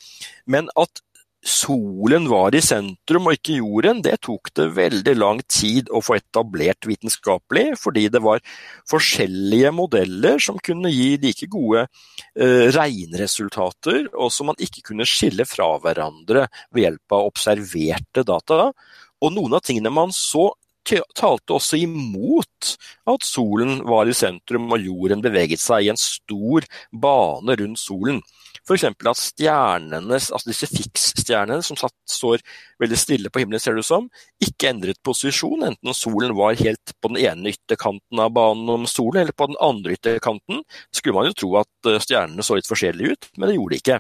Men 0.46 0.70
at 0.78 1.02
solen 1.48 2.28
var 2.30 2.56
i 2.56 2.62
sentrum 2.64 3.30
og 3.30 3.38
ikke 3.38 3.58
jorden, 3.62 4.02
det 4.06 4.18
tok 4.26 4.52
det 4.58 4.68
veldig 4.76 5.14
lang 5.18 5.40
tid 5.48 5.90
å 5.90 6.02
få 6.04 6.18
etablert 6.20 6.88
vitenskapelig, 6.90 7.78
fordi 7.80 8.08
det 8.12 8.22
var 8.26 8.44
forskjellige 8.92 9.72
modeller 9.76 10.44
som 10.44 10.60
kunne 10.64 10.92
gi 10.92 11.16
like 11.24 11.50
gode 11.52 11.86
eh, 11.88 12.68
regnresultater, 12.76 14.10
og 14.14 14.32
som 14.34 14.52
man 14.52 14.60
ikke 14.60 14.90
kunne 14.92 15.08
skille 15.08 15.48
fra 15.48 15.74
hverandre 15.84 16.48
ved 16.76 16.88
hjelp 16.88 17.18
av 17.18 17.32
observerte 17.32 18.26
data. 18.28 18.72
Og 19.24 19.34
noen 19.34 19.58
av 19.58 19.64
tingene 19.66 19.94
man 19.94 20.12
så 20.14 20.52
talte 21.18 21.56
også 21.56 21.80
imot 21.82 22.74
at 23.10 23.26
solen 23.26 23.82
var 23.88 24.10
i 24.10 24.16
sentrum 24.18 24.70
og 24.72 24.84
jorden 24.84 25.24
beveget 25.24 25.62
seg 25.62 25.86
i 25.86 25.92
en 25.94 26.00
stor 26.00 26.68
bane 26.92 27.58
rundt 27.62 27.82
solen. 27.82 28.22
F.eks. 28.68 28.84
at 28.84 29.20
stjernene, 29.22 30.18
altså 30.18 30.50
disse 30.50 30.68
fiksstjernene 30.72 31.64
som 31.64 31.80
satt, 31.80 31.96
står 32.12 32.44
veldig 32.82 33.00
stille 33.00 33.32
på 33.34 33.42
himmelen, 33.42 33.62
ser 33.62 33.78
det 33.78 33.86
ut 33.86 33.90
som, 33.90 34.08
ikke 34.44 34.72
endret 34.72 35.00
posisjon, 35.06 35.66
enten 35.68 35.98
solen 35.98 36.36
var 36.38 36.58
helt 36.60 36.94
på 37.02 37.12
den 37.12 37.20
ene 37.24 37.54
ytterkanten 37.54 38.22
av 38.22 38.34
banen 38.36 38.70
om 38.74 38.88
solen, 38.90 39.24
eller 39.24 39.36
på 39.38 39.50
den 39.50 39.60
andre 39.64 39.98
ytterkanten. 39.98 40.64
Skulle 40.94 41.18
man 41.18 41.30
jo 41.30 41.38
tro 41.38 41.52
at 41.62 41.90
eh, 41.90 42.02
stjernene 42.04 42.46
så 42.46 42.58
litt 42.58 42.70
forskjellige 42.70 43.16
ut, 43.16 43.30
men 43.38 43.50
det 43.50 43.58
gjorde 43.58 43.76
de 43.76 43.82
ikke. 43.82 44.00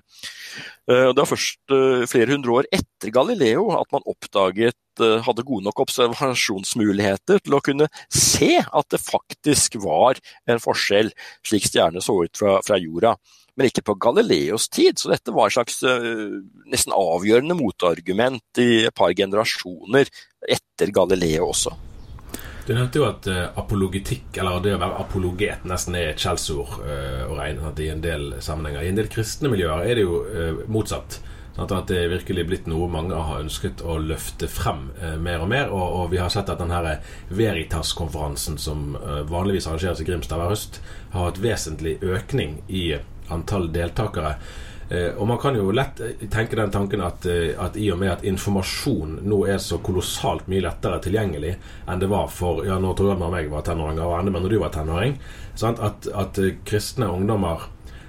Eh, 0.92 1.08
det 1.12 1.22
var 1.22 1.32
først 1.32 1.78
eh, 1.78 2.04
flere 2.10 2.36
hundre 2.36 2.60
år 2.60 2.70
etter 2.80 3.14
Galileo 3.14 3.72
at 3.78 3.90
man 3.96 4.06
oppdaget 4.08 4.78
hadde 4.98 5.44
gode 5.46 5.62
nok 5.62 5.84
observasjonsmuligheter 5.84 7.38
til 7.46 7.54
å 7.54 7.60
kunne 7.62 7.86
se 8.10 8.56
at 8.58 8.88
det 8.90 8.98
faktisk 8.98 9.76
var 9.84 10.18
en 10.50 10.58
forskjell, 10.58 11.12
slik 11.46 11.68
stjernene 11.70 12.02
så 12.02 12.16
ut 12.26 12.40
fra, 12.42 12.56
fra 12.66 12.80
jorda 12.82 13.14
men 13.58 13.72
ikke 13.72 13.86
på 13.90 13.98
Galileos 14.00 14.70
tid. 14.70 15.00
Så 15.02 15.12
dette 15.12 15.34
var 15.34 15.50
et 15.50 15.58
slags 15.58 15.82
uh, 15.84 16.40
nesten 16.70 16.96
avgjørende 16.96 17.58
motargument 17.58 18.62
i 18.62 18.86
et 18.86 18.96
par 18.96 19.16
generasjoner 19.18 20.10
etter 20.48 20.94
Galileo 20.94 21.50
også. 21.50 21.74
Du 22.68 22.74
nevnte 22.76 23.00
jo 23.00 23.08
at 23.08 23.30
uh, 23.32 23.48
apologetikk, 23.58 24.30
eller 24.38 24.62
det 24.62 24.76
å 24.76 24.82
være 24.84 25.00
apologet, 25.02 25.66
nesten 25.68 25.98
er 25.98 26.12
et 26.12 26.22
skjellsord 26.22 26.78
uh, 26.84 27.24
å 27.32 27.40
regne 27.40 27.74
i 27.82 27.90
en 27.94 28.04
del 28.04 28.30
sammenhenger. 28.44 28.86
I 28.86 28.94
en 28.94 29.02
del 29.02 29.10
kristne 29.12 29.52
miljøer 29.52 29.88
er 29.88 29.98
det 29.98 30.06
jo 30.06 30.22
motsatt. 30.70 31.24
Sånn 31.58 31.72
at 31.74 31.90
det 31.90 31.96
er 31.98 32.12
virkelig 32.12 32.44
blitt 32.46 32.68
noe 32.70 32.86
mange 32.94 33.18
har 33.18 33.40
ønsket 33.42 33.80
å 33.82 33.96
løfte 33.98 34.46
frem 34.46 34.92
mer 35.26 35.42
og 35.42 35.50
mer. 35.50 35.72
Og, 35.74 35.86
og 36.04 36.12
vi 36.12 36.20
har 36.22 36.30
sett 36.30 36.52
at 36.54 36.62
denne 36.62 37.00
Veritas-konferansen 37.34 38.60
som 38.62 38.92
vanligvis 39.26 39.66
arrangeres 39.66 40.04
i 40.04 40.06
Grimstad 40.06 40.38
hver 40.38 40.54
høst, 40.54 40.78
har 41.16 41.32
hatt 41.32 41.42
vesentlig 41.42 41.96
økning 42.06 42.60
i 42.70 42.84
antall 43.34 43.72
deltakere. 43.74 44.36
Eh, 44.90 45.10
og 45.18 45.28
Man 45.28 45.38
kan 45.38 45.56
jo 45.56 45.72
lett 45.76 46.00
eh, 46.00 46.28
tenke 46.32 46.56
den 46.56 46.72
tanken 46.72 47.02
at, 47.04 47.26
eh, 47.28 47.52
at, 47.60 47.76
i 47.76 47.90
og 47.92 48.00
med 48.00 48.12
at 48.14 48.28
informasjon 48.28 49.18
nå 49.28 49.42
er 49.52 49.60
så 49.60 49.82
kolossalt 49.84 50.48
mye 50.48 50.64
lettere 50.64 51.02
tilgjengelig 51.04 51.58
enn 51.88 52.00
det 52.00 52.08
var 52.08 52.30
for 52.32 52.64
ja, 52.64 52.78
nå 52.80 52.94
tror 52.96 53.12
jeg 53.12 53.20
når 53.20 53.36
jeg 53.36 53.50
var 53.52 53.66
tenåring, 53.68 54.00
og 54.00 54.16
enda 54.20 54.40
når 54.40 54.54
du 54.54 54.62
var 54.62 54.72
tenåring, 54.72 55.18
sant? 55.60 55.82
At, 55.84 56.08
at 56.08 56.40
kristne 56.68 57.10
ungdommer 57.12 57.68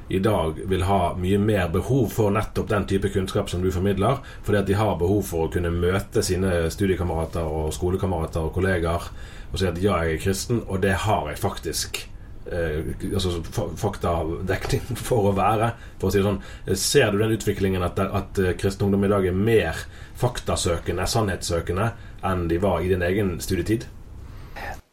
i 0.08 0.20
dag 0.22 0.60
vil 0.70 0.86
ha 0.88 1.00
mye 1.18 1.40
mer 1.42 1.66
behov 1.72 2.06
for 2.14 2.32
nettopp 2.32 2.70
den 2.70 2.86
type 2.88 3.10
kunnskap 3.12 3.50
som 3.50 3.60
du 3.60 3.72
formidler, 3.74 4.22
fordi 4.46 4.60
at 4.62 4.70
de 4.70 4.78
har 4.78 4.94
behov 5.02 5.26
for 5.28 5.48
å 5.48 5.50
kunne 5.52 5.74
møte 5.74 6.22
sine 6.24 6.70
studiekamerater 6.72 7.44
og 7.44 7.74
skolekamerater 7.76 8.46
og 8.46 8.54
kollegaer 8.54 9.10
og 9.50 9.58
si 9.58 9.66
at 9.68 9.82
ja, 9.82 9.98
jeg 10.04 10.16
er 10.16 10.22
kristen, 10.22 10.62
og 10.68 10.82
det 10.84 10.94
har 11.04 11.28
jeg 11.28 11.42
faktisk 11.42 12.04
eh, 12.52 12.92
altså 13.12 13.38
faktadekning 13.78 14.96
for 15.08 15.30
å 15.30 15.36
være. 15.36 15.72
For 16.00 16.08
å 16.08 16.14
si 16.14 16.20
det 16.20 16.28
sånn. 16.28 16.42
Ser 16.78 17.12
du 17.12 17.22
den 17.22 17.36
utviklingen 17.36 17.86
at, 17.86 18.00
at 18.00 18.42
eh, 18.42 18.56
kristen 18.58 18.88
ungdom 18.88 19.06
i 19.08 19.12
dag 19.12 19.28
er 19.28 19.36
mer 19.36 19.84
faktasøkende, 20.18 21.06
sannhetssøkende, 21.08 21.92
enn 22.26 22.48
de 22.50 22.58
var 22.62 22.82
i 22.82 22.90
din 22.90 23.04
egen 23.06 23.38
studietid? 23.44 23.86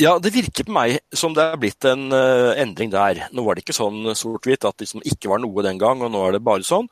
Ja, 0.01 0.17
det 0.19 0.33
virker 0.35 0.65
på 0.67 0.73
meg 0.75 0.97
som 1.15 1.33
det 1.33 1.43
er 1.45 1.59
blitt 1.59 1.85
en 1.87 2.09
uh, 2.11 2.51
endring 2.59 2.91
der. 2.91 3.23
Nå 3.31 3.45
var 3.45 3.55
det 3.55 3.63
ikke 3.63 3.77
sånn 3.77 4.11
sort-hvitt 4.11 4.67
at 4.67 4.75
det 4.75 4.89
liksom 4.89 5.05
ikke 5.07 5.31
var 5.31 5.39
noe 5.39 5.63
den 5.63 5.79
gang, 5.79 6.03
og 6.03 6.11
nå 6.11 6.19
er 6.25 6.35
det 6.35 6.43
bare 6.43 6.67
sånn. 6.67 6.89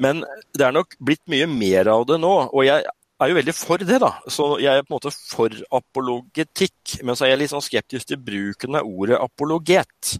Men 0.00 0.24
det 0.56 0.64
er 0.64 0.72
nok 0.74 0.96
blitt 0.96 1.20
mye 1.30 1.46
mer 1.50 1.92
av 1.92 2.06
det 2.08 2.16
nå. 2.22 2.32
Og 2.48 2.64
jeg 2.64 2.86
er 3.20 3.30
jo 3.30 3.38
veldig 3.38 3.54
for 3.56 3.80
det, 3.80 4.00
da. 4.02 4.12
Så 4.28 4.56
jeg 4.62 4.72
er 4.72 4.84
på 4.84 4.92
en 4.92 4.98
måte 4.98 5.12
for 5.14 5.52
apologetikk. 5.78 6.98
Men 7.02 7.16
så 7.16 7.26
er 7.26 7.34
jeg 7.34 7.44
litt 7.44 7.54
sånn 7.54 7.64
skeptisk 7.64 8.10
til 8.10 8.20
bruken 8.22 8.78
av 8.78 8.88
ordet 8.88 9.20
apologet. 9.20 10.16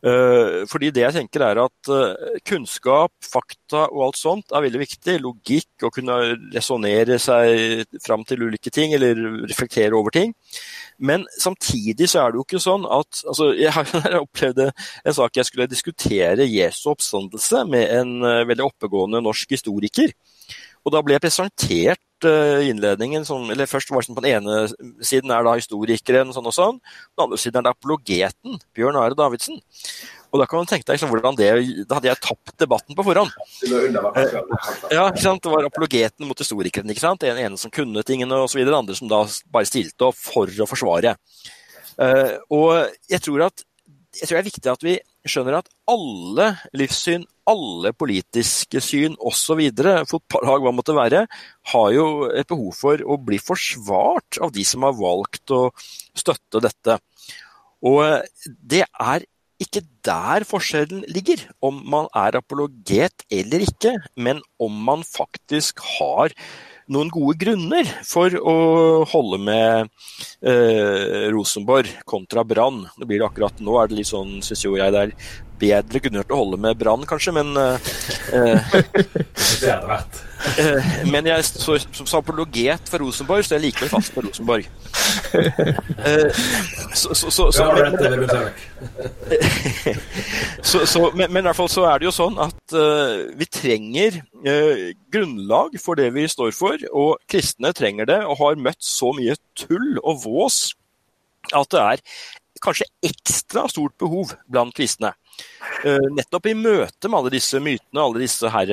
Uh, 0.00 0.64
fordi 0.64 0.88
det 0.96 1.02
jeg 1.02 1.12
tenker 1.12 1.42
er 1.44 1.58
at 1.60 1.88
uh, 1.92 2.36
kunnskap, 2.48 3.12
fakta 3.20 3.82
og 3.90 4.06
alt 4.06 4.16
sånt 4.16 4.54
er 4.56 4.64
veldig 4.64 4.80
viktig. 4.80 5.18
Logikk, 5.20 5.68
å 5.84 5.90
kunne 5.92 6.16
resonnere 6.54 7.18
seg 7.20 7.84
fram 8.00 8.24
til 8.28 8.46
ulike 8.48 8.72
ting 8.72 8.94
eller 8.96 9.20
reflektere 9.50 9.96
over 9.96 10.14
ting. 10.16 10.32
Men 10.96 11.26
samtidig 11.36 12.08
så 12.08 12.22
er 12.22 12.32
det 12.32 12.40
jo 12.40 12.46
ikke 12.46 12.62
sånn 12.64 12.84
at 12.88 13.22
altså, 13.28 13.50
Jeg 13.56 13.72
har 13.76 14.16
opplevd 14.24 14.66
en 14.70 15.16
sak 15.16 15.36
jeg 15.36 15.48
skulle 15.48 15.68
diskutere 15.68 16.48
Jesu 16.48 16.90
oppstandelse 16.94 17.64
med 17.68 17.92
en 18.00 18.16
uh, 18.24 18.48
veldig 18.48 18.70
oppegående 18.70 19.20
norsk 19.24 19.52
historiker. 19.56 20.16
Og 20.84 20.94
da 20.94 21.02
ble 21.04 21.16
jeg 21.16 21.24
presentert 21.24 22.26
uh, 22.26 22.60
innledningen 22.64 23.26
som 23.28 23.44
eller 23.52 23.68
Først 23.68 23.90
var 23.92 24.00
det 24.00 24.08
sånn 24.08 24.16
på 24.16 24.24
den 24.24 24.38
ene 24.38 25.02
siden 25.04 25.32
er 25.34 25.44
da 25.44 25.56
historikeren, 25.58 26.32
sånn 26.34 26.48
og 26.48 26.56
sånn. 26.56 26.80
På 26.80 27.20
den 27.20 27.26
andre 27.28 27.40
siden 27.40 27.60
er 27.60 27.68
det 27.68 27.74
apologeten, 27.74 28.56
Bjørn 28.76 28.98
Are 29.00 29.18
Davidsen. 29.18 29.60
Og 30.30 30.38
da 30.38 30.46
kan 30.46 30.60
man 30.60 30.68
tenke 30.70 30.86
deg 30.86 30.94
liksom, 30.94 31.10
hvordan 31.10 31.38
det, 31.38 31.48
Da 31.90 31.98
hadde 31.98 32.06
jeg 32.06 32.22
tapt 32.22 32.52
debatten 32.62 32.96
på 32.96 33.04
forhånd. 33.06 33.32
Eh, 33.66 34.36
ja, 34.94 35.08
ikke 35.08 35.24
sant? 35.24 35.42
Det 35.42 35.50
var 35.50 35.66
apologeten 35.66 36.28
mot 36.28 36.38
historikeren. 36.38 36.90
ikke 36.92 37.02
sant? 37.02 37.24
Den 37.24 37.40
ene 37.40 37.58
som 37.58 37.72
kunne 37.74 38.04
tingene 38.06 38.38
osv. 38.44 38.62
Andre 38.62 38.94
som 38.94 39.10
da 39.10 39.24
bare 39.50 39.68
stilte 39.68 40.06
opp 40.06 40.18
for 40.18 40.46
å 40.46 40.68
forsvare. 40.70 41.16
Uh, 41.98 42.38
og 42.54 42.94
jeg 43.10 43.20
tror 43.26 43.48
at 43.50 43.66
jeg 44.16 44.26
tror 44.26 44.36
det 44.36 44.40
er 44.40 44.50
viktig 44.50 44.70
at 44.70 44.84
vi 44.86 44.94
skjønner 45.28 45.58
at 45.58 45.68
alle 45.90 46.46
livssyn, 46.76 47.26
alle 47.50 47.92
politiske 47.96 48.80
syn 48.84 49.16
osv., 49.18 49.60
fotballag 50.08 50.64
hva 50.64 50.72
måtte 50.74 50.96
være, 50.96 51.24
har 51.72 51.90
jo 51.94 52.06
et 52.30 52.48
behov 52.48 52.72
for 52.76 53.02
å 53.04 53.18
bli 53.20 53.40
forsvart 53.42 54.40
av 54.40 54.54
de 54.54 54.64
som 54.66 54.86
har 54.86 54.96
valgt 54.98 55.52
å 55.54 55.66
støtte 56.16 56.62
dette. 56.64 56.98
Og 57.84 58.04
det 58.46 58.84
er 58.86 59.26
ikke 59.60 59.82
der 60.06 60.46
forskjellen 60.48 61.04
ligger, 61.12 61.42
om 61.60 61.82
man 61.92 62.08
er 62.16 62.38
apologet 62.38 63.26
eller 63.28 63.64
ikke, 63.66 63.98
men 64.16 64.40
om 64.62 64.76
man 64.86 65.04
faktisk 65.04 65.82
har 65.98 66.32
noen 66.90 67.10
gode 67.12 67.36
grunner 67.40 67.88
for 68.06 68.34
å 68.34 68.56
holde 69.10 69.38
med 69.46 69.90
eh, 70.42 71.28
Rosenborg 71.30 71.92
kontra 72.08 72.44
Brann. 72.44 72.82
Det 72.98 73.06
blir 73.06 73.22
det 73.22 73.28
akkurat 73.30 73.62
nå, 73.62 73.76
er 73.78 73.90
det 73.90 74.00
litt 74.00 74.10
sånn, 74.10 74.40
syns 74.44 74.66
jo 74.66 74.76
jeg 74.78 74.94
det 74.94 75.06
er 75.06 75.14
bedre 75.60 76.00
kunne 76.02 76.20
gjort 76.20 76.34
å 76.34 76.40
holde 76.42 76.58
med 76.64 76.78
Brann, 76.80 77.06
kanskje, 77.08 77.34
men 77.36 77.54
eh, 77.60 77.78
Det 79.60 79.70
hadde 79.70 79.88
vært. 79.88 80.20
Eh, 80.58 80.90
men 81.12 81.26
jeg 81.28 81.44
så, 81.44 81.76
som 81.92 82.18
apologet 82.18 82.88
for 82.88 83.04
Rosenborg, 83.04 83.44
så 83.44 83.58
jeg 83.58 83.66
likevel 83.66 83.92
fast 83.92 84.14
på 84.14 84.24
Rosenborg. 84.26 84.68
Eh, 86.00 86.32
så, 86.96 87.14
så, 87.14 87.30
så, 87.30 87.44
så 87.52 87.64
så, 90.62 90.86
så, 90.86 91.00
men, 91.14 91.32
men, 91.32 91.42
i 91.42 91.46
hvert 91.48 91.58
fall 91.58 91.68
så 91.70 91.84
er 91.90 92.00
det 92.00 92.08
jo 92.08 92.12
sånn 92.14 92.38
at 92.40 92.74
uh, 92.74 93.28
vi 93.36 93.46
trenger 93.52 94.16
uh, 94.46 94.90
grunnlag 95.12 95.76
for 95.82 96.00
det 96.00 96.08
vi 96.16 96.24
står 96.30 96.54
for, 96.56 96.80
og 96.96 97.20
kristne 97.30 97.72
trenger 97.76 98.08
det, 98.08 98.20
og 98.24 98.40
har 98.40 98.60
møtt 98.64 98.80
så 98.84 99.12
mye 99.16 99.36
tull 99.60 100.00
og 100.00 100.24
vås 100.24 100.60
at 101.56 101.70
det 101.72 101.80
er 101.80 102.04
kanskje 102.64 102.88
ekstra 103.06 103.66
stort 103.70 103.96
behov 104.00 104.34
blant 104.50 104.74
kristne. 104.76 105.14
Uh, 105.80 106.10
nettopp 106.12 106.50
i 106.50 106.54
møte 106.58 107.08
med 107.08 107.18
alle 107.18 107.32
disse 107.32 107.60
mytene, 107.62 108.02
alle 108.02 108.22
disse 108.24 108.50
her, 108.52 108.72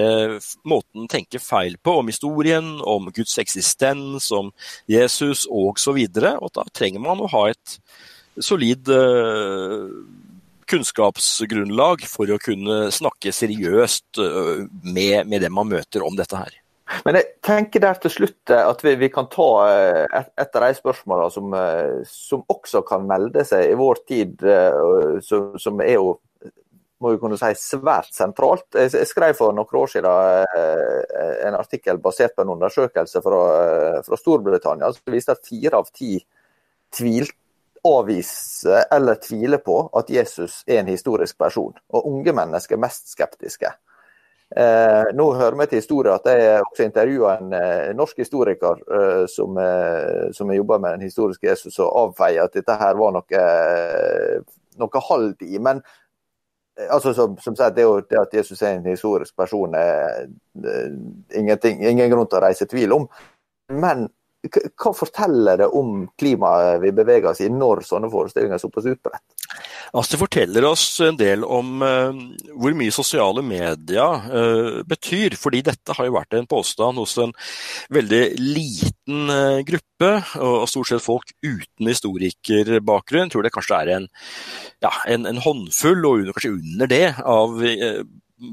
måten 0.67 1.05
å 1.05 1.11
tenke 1.11 1.39
feil 1.39 1.77
på 1.79 1.99
om 2.01 2.11
historien, 2.11 2.77
om 2.83 3.07
Guds 3.15 3.37
eksistens, 3.39 4.31
om 4.35 4.51
Jesus 4.91 5.45
videre. 5.95 6.35
Og 6.43 6.51
da 6.57 6.67
trenger 6.73 7.03
man 7.03 7.23
å 7.23 7.31
ha 7.31 7.47
et 7.53 7.77
solid 8.43 8.91
uh, 8.91 9.87
kunnskapsgrunnlag 10.67 12.03
for 12.11 12.27
å 12.27 12.41
kunne 12.43 12.87
snakke 12.91 13.31
seriøst 13.31 14.19
med, 14.83 15.23
med 15.23 15.45
dem 15.45 15.55
man 15.55 15.69
møter 15.71 16.03
om 16.03 16.17
dette 16.19 16.35
her. 16.35 16.57
Men 17.05 17.17
jeg 17.19 17.27
tenker 17.43 17.83
der 17.83 17.97
til 17.99 18.13
slutt 18.13 18.53
eh, 18.53 18.63
at 18.63 18.83
vi, 18.85 18.93
vi 18.99 19.09
kan 19.11 19.27
ta 19.31 19.47
eh, 19.67 20.03
et, 20.19 20.29
et 20.39 20.55
av 20.59 20.63
de 20.63 20.77
spørsmålene 20.77 21.33
som, 21.33 21.57
eh, 21.57 21.97
som, 22.07 22.45
også 22.47 22.83
kan 22.87 23.07
melde 23.09 23.43
seg 23.47 23.73
i 23.73 23.77
vår 23.77 24.01
tid, 24.07 24.45
som, 25.25 25.51
som 25.59 25.83
er 25.83 25.97
jo 25.97 26.15
må 26.99 27.13
vi 27.13 27.19
kunne 27.21 27.37
si 27.37 27.49
svært 27.61 28.09
sentralt. 28.15 28.65
Jeg 28.73 29.05
skrev 29.09 29.35
for 29.37 29.53
noen 29.53 29.79
år 29.81 29.91
siden 29.91 30.07
en 31.47 31.57
artikkel 31.59 31.99
basert 32.01 32.33
på 32.35 32.45
en 32.45 32.55
undersøkelse 32.55 33.21
fra, 33.21 33.41
fra 34.07 34.17
Storbritannia 34.17 34.89
som 34.95 35.13
viste 35.13 35.35
at 35.35 35.45
fire 35.45 35.77
av 35.77 35.91
ti 35.93 36.15
tvil, 36.97 37.29
avviser 37.87 38.87
eller 38.91 39.19
tviler 39.21 39.61
på 39.63 39.77
at 39.95 40.09
Jesus 40.11 40.63
er 40.67 40.81
en 40.81 40.89
historisk 40.91 41.37
person. 41.39 41.75
Og 41.93 42.07
unge 42.09 42.33
mennesker 42.35 42.75
er 42.75 42.83
mest 42.83 43.11
skeptiske. 43.13 43.69
Eh, 44.55 45.09
nå 45.13 45.25
hører 45.35 45.57
vi 45.59 45.65
til 45.67 45.81
historien 45.81 46.15
at 46.15 46.27
jeg 46.31 46.61
også 46.63 46.85
intervjua 46.87 47.33
en 47.41 47.55
eh, 47.57 47.89
norsk 47.95 48.21
historiker 48.23 48.79
eh, 48.95 49.25
som, 49.27 49.57
eh, 49.59 50.29
som 50.31 50.53
jobber 50.55 50.79
med 50.79 50.95
den 50.95 51.09
historiske 51.09 51.49
Jesus, 51.49 51.79
og 51.83 51.91
avfeier 52.05 52.47
at 52.47 52.55
dette 52.55 52.77
her 52.79 52.95
var 52.95 53.11
noe, 53.17 53.41
eh, 53.41 54.37
noe 54.79 55.03
hold 55.09 55.43
i. 55.43 55.59
Men 55.59 55.83
eh, 55.83 56.05
altså, 56.89 57.13
som, 57.13 57.37
som 57.37 57.55
sagt, 57.55 57.75
det, 57.75 57.85
det, 58.09 58.19
at 58.19 58.33
Jesus 58.33 58.61
er 58.61 58.77
en 58.77 58.85
historisk 58.85 59.37
person, 59.37 59.75
er 59.75 60.27
ingen 61.35 62.11
grunn 62.11 62.27
til 62.27 62.39
å 62.39 62.43
reise 62.43 62.69
tvil 62.69 62.95
om. 62.95 63.07
Men 63.73 64.07
hva 64.45 64.91
forteller 64.95 65.57
det 65.59 65.67
om 65.75 66.03
klimaet 66.19 66.81
vi 66.83 66.91
beveger 66.95 67.31
oss 67.31 67.41
i 67.41 67.49
når 67.51 67.81
sånne 67.87 68.09
forestillinger 68.11 68.57
er 68.57 68.61
såpass 68.61 68.85
utbredt? 68.91 69.23
Altså, 69.95 70.13
det 70.13 70.19
forteller 70.21 70.67
oss 70.67 70.85
en 71.03 71.17
del 71.17 71.45
om 71.47 71.81
uh, 71.81 72.19
hvor 72.53 72.75
mye 72.77 72.93
sosiale 72.93 73.41
medier 73.45 74.27
uh, 74.29 74.83
betyr. 74.87 75.37
fordi 75.39 75.63
dette 75.65 75.95
har 75.97 76.07
jo 76.07 76.15
vært 76.17 76.37
en 76.37 76.49
påstand 76.49 77.01
hos 77.01 77.17
en 77.23 77.33
veldig 77.93 78.21
liten 78.37 79.33
uh, 79.33 79.63
gruppe, 79.67 80.13
og 80.43 80.69
stort 80.69 80.91
sett 80.91 81.03
folk 81.03 81.33
uten 81.41 81.89
historikerbakgrunn. 81.89 83.27
Jeg 83.27 83.35
tror 83.35 83.47
det 83.47 83.55
kanskje 83.55 83.81
er 83.81 83.93
en, 83.97 84.07
ja, 84.85 84.93
en, 85.09 85.25
en 85.25 85.43
håndfull, 85.43 86.05
og 86.05 86.21
under, 86.21 86.37
kanskje 86.37 86.55
under 86.59 86.93
det, 86.93 87.05
av 87.25 87.57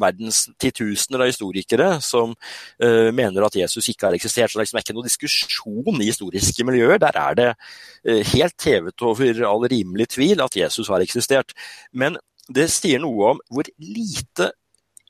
verdens 0.01 0.45
titusener 0.61 1.25
av 1.25 1.31
historikere 1.31 1.89
som 2.05 2.33
uh, 2.35 3.11
mener 3.15 3.47
at 3.47 3.57
Jesus 3.59 3.89
ikke 3.93 4.09
har 4.09 4.17
eksistert. 4.17 4.51
Så 4.51 4.59
det 4.59 4.63
er 4.63 4.67
liksom 4.67 4.81
ikke 4.83 4.97
noe 4.97 5.07
diskusjon 5.09 6.01
i 6.01 6.09
historiske 6.09 6.67
miljøer. 6.67 7.01
Der 7.03 7.19
er 7.21 7.39
det 7.39 7.51
uh, 7.55 8.21
helt 8.35 8.69
hevet 8.69 9.07
over 9.07 9.43
all 9.49 9.67
rimelig 9.71 10.11
tvil 10.17 10.45
at 10.45 10.57
Jesus 10.59 10.91
har 10.93 11.05
eksistert. 11.05 11.55
Men 11.93 12.19
det 12.49 12.69
sier 12.73 13.01
noe 13.03 13.35
om 13.35 13.43
hvor 13.53 13.69
lite 13.81 14.53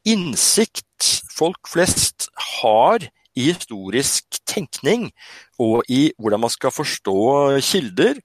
innsikt 0.05 1.11
folk 1.35 1.71
flest 1.71 2.29
har 2.61 3.07
i 3.35 3.49
historisk 3.49 4.39
tenkning 4.47 5.09
og 5.59 5.83
i 5.91 6.13
hvordan 6.19 6.45
man 6.45 6.53
skal 6.53 6.75
forstå 6.75 7.17
kilder, 7.67 8.21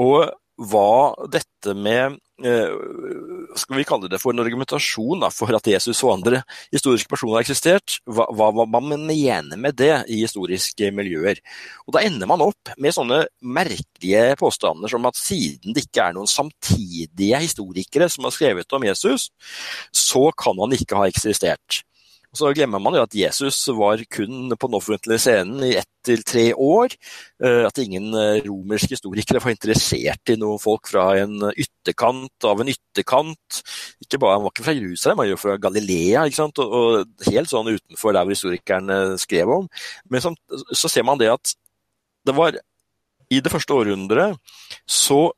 og 0.00 0.32
hva 0.60 1.14
dette 1.32 1.74
med 1.76 2.18
skal 2.40 3.76
vi 3.76 3.84
kalle 3.88 4.08
det 4.10 4.20
for 4.22 4.32
en 4.32 4.42
argumentasjon 4.42 5.20
da, 5.24 5.30
for 5.34 5.52
at 5.56 5.66
Jesus 5.68 6.00
og 6.06 6.14
andre 6.14 6.42
historiske 6.72 7.10
personer 7.10 7.38
har 7.38 7.44
eksistert. 7.44 7.98
Hva, 8.08 8.26
hva 8.30 8.66
man 8.66 8.88
mener 9.08 9.60
med 9.60 9.76
det 9.80 9.92
i 10.08 10.22
historiske 10.22 10.90
miljøer. 10.96 11.40
Og 11.86 11.94
Da 11.96 12.04
ender 12.06 12.30
man 12.30 12.44
opp 12.44 12.72
med 12.80 12.96
sånne 12.96 13.22
merkelige 13.42 14.38
påstander 14.40 14.92
som 14.92 15.08
at 15.10 15.18
siden 15.18 15.76
det 15.76 15.88
ikke 15.88 16.08
er 16.08 16.16
noen 16.16 16.30
samtidige 16.30 17.42
historikere 17.44 18.08
som 18.12 18.26
har 18.28 18.34
skrevet 18.36 18.76
om 18.76 18.88
Jesus, 18.88 19.30
så 19.92 20.30
kan 20.32 20.58
han 20.60 20.76
ikke 20.76 20.98
ha 20.98 21.08
eksistert. 21.10 21.82
Og 22.30 22.38
Så 22.38 22.50
glemmer 22.54 22.78
man 22.78 22.94
jo 22.94 23.02
at 23.02 23.14
Jesus 23.16 23.58
var 23.74 24.02
kun 24.06 24.52
på 24.54 24.68
den 24.68 24.76
offentlige 24.78 25.18
scenen 25.18 25.64
i 25.66 25.72
ett 25.80 25.88
til 26.06 26.22
tre 26.24 26.44
år. 26.54 26.94
Eh, 27.42 27.64
at 27.66 27.78
ingen 27.82 28.14
eh, 28.14 28.38
romerske 28.46 28.94
historikere 28.94 29.42
var 29.42 29.52
interessert 29.52 30.30
i 30.32 30.36
noen 30.38 30.60
folk 30.62 30.88
fra 30.88 31.08
en 31.20 31.50
ytterkant 31.50 32.46
av 32.46 32.62
en 32.62 32.70
ytterkant. 32.70 33.60
Ikke 34.04 34.20
bare, 34.22 34.38
Han 34.38 34.46
var 34.46 34.54
ikke 34.54 34.68
fra 34.68 34.76
Jerusalem, 34.78 35.18
han 35.18 35.26
var 35.26 35.32
jo 35.32 35.40
fra 35.42 35.56
Galilea, 35.60 36.24
ikke 36.24 36.38
sant? 36.38 36.62
Og, 36.62 37.10
helt 37.26 37.50
sånn 37.50 37.72
utenfor 37.74 38.14
der 38.14 38.24
hvor 38.24 38.36
historikerne 38.36 39.00
skrev 39.20 39.50
om. 39.58 39.68
Men 40.08 40.24
så, 40.24 40.34
så 40.72 40.88
ser 40.88 41.04
man 41.04 41.18
det 41.20 41.32
at 41.34 41.54
det 42.26 42.36
var 42.36 42.56
i 43.30 43.40
det 43.42 43.50
første 43.52 43.74
århundret 43.74 44.38
så 44.86 45.30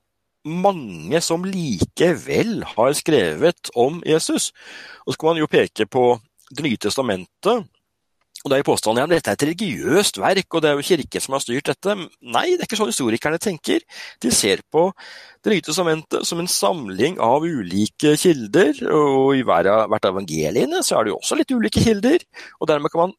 mange 0.44 1.20
som 1.22 1.44
likevel 1.46 2.62
har 2.74 2.92
skrevet 2.98 3.70
om 3.78 4.00
Jesus. 4.06 4.50
Og 5.06 5.14
så 5.14 5.18
kan 5.18 5.32
man 5.32 5.42
jo 5.42 5.50
peke 5.50 5.86
på 5.86 6.06
det 6.52 6.66
nye 6.66 6.80
testamentet. 6.80 7.70
Og 8.42 8.50
det 8.50 8.58
er 8.58 8.66
påstanden 8.66 9.04
at 9.04 9.12
dette 9.12 9.30
er 9.30 9.36
et 9.36 9.44
religiøst 9.46 10.18
verk, 10.18 10.48
og 10.50 10.64
det 10.64 10.70
er 10.70 10.78
jo 10.78 10.86
kirken 10.86 11.22
som 11.22 11.36
har 11.36 11.42
styrt 11.44 11.68
dette. 11.70 11.94
Nei, 12.26 12.46
det 12.50 12.64
er 12.64 12.66
ikke 12.66 12.78
sånn 12.80 12.90
historikerne 12.90 13.38
tenker. 13.42 13.84
De 14.22 14.32
ser 14.34 14.64
på 14.72 14.90
Det 15.42 15.50
nye 15.50 15.62
testamentet 15.66 16.26
som 16.26 16.38
en 16.38 16.50
samling 16.50 17.16
av 17.22 17.42
ulike 17.42 18.12
kilder, 18.18 18.78
og 18.94 19.32
i 19.34 19.42
hvert 19.42 19.66
av 19.66 20.12
evangeliene 20.12 20.84
så 20.86 21.00
er 21.00 21.04
det 21.04 21.10
jo 21.10 21.16
også 21.18 21.38
litt 21.38 21.50
ulike 21.50 21.82
kilder. 21.82 22.22
og 22.60 22.70
Dermed 22.70 22.92
kan 22.92 23.08
man 23.08 23.14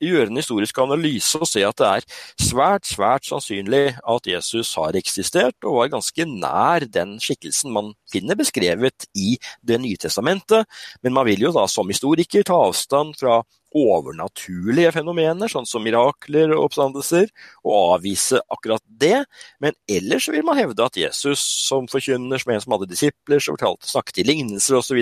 gjøre 0.00 0.30
en 0.30 0.40
historisk 0.40 0.80
analyse 0.82 1.38
og 1.40 1.48
se 1.48 1.62
at 1.66 1.78
det 1.80 1.88
er 1.90 2.06
svært, 2.40 2.88
svært 2.88 3.28
sannsynlig 3.28 3.84
at 3.98 4.28
Jesus 4.28 4.72
har 4.78 4.96
eksistert 4.98 5.56
og 5.68 5.80
var 5.80 5.92
ganske 5.94 6.26
nær 6.28 6.86
den 6.88 7.18
skikkelsen 7.22 7.72
man 7.74 7.92
finner 8.10 8.38
beskrevet 8.38 9.08
i 9.14 9.36
Det 9.62 9.78
nye 9.80 9.98
testamentet. 10.00 10.66
Men 11.02 11.14
man 11.14 11.26
vil 11.28 11.46
jo 11.46 11.54
da 11.54 11.66
som 11.68 11.88
historiker 11.90 12.44
ta 12.46 12.56
avstand 12.68 13.18
fra 13.20 13.40
overnaturlige 13.76 14.90
fenomener, 14.96 15.50
sånn 15.50 15.68
som 15.68 15.84
mirakler 15.86 16.50
og 16.56 16.66
oppstandelser, 16.68 17.28
og 17.62 17.94
avvise 17.96 18.40
akkurat 18.50 18.82
det. 18.84 19.24
Men 19.62 19.76
ellers 19.90 20.26
vil 20.32 20.44
man 20.46 20.58
hevde 20.58 20.86
at 20.86 20.98
Jesus 20.98 21.42
som 21.68 21.86
forkynner, 21.90 22.42
som 22.42 22.54
en 22.54 22.64
som 22.64 22.74
hadde 22.74 22.90
disipler, 22.90 23.42
som 23.42 23.58
fortalte, 23.58 23.90
snakket 23.90 24.22
i 24.22 24.26
lignelser 24.32 24.80
osv., 24.80 25.00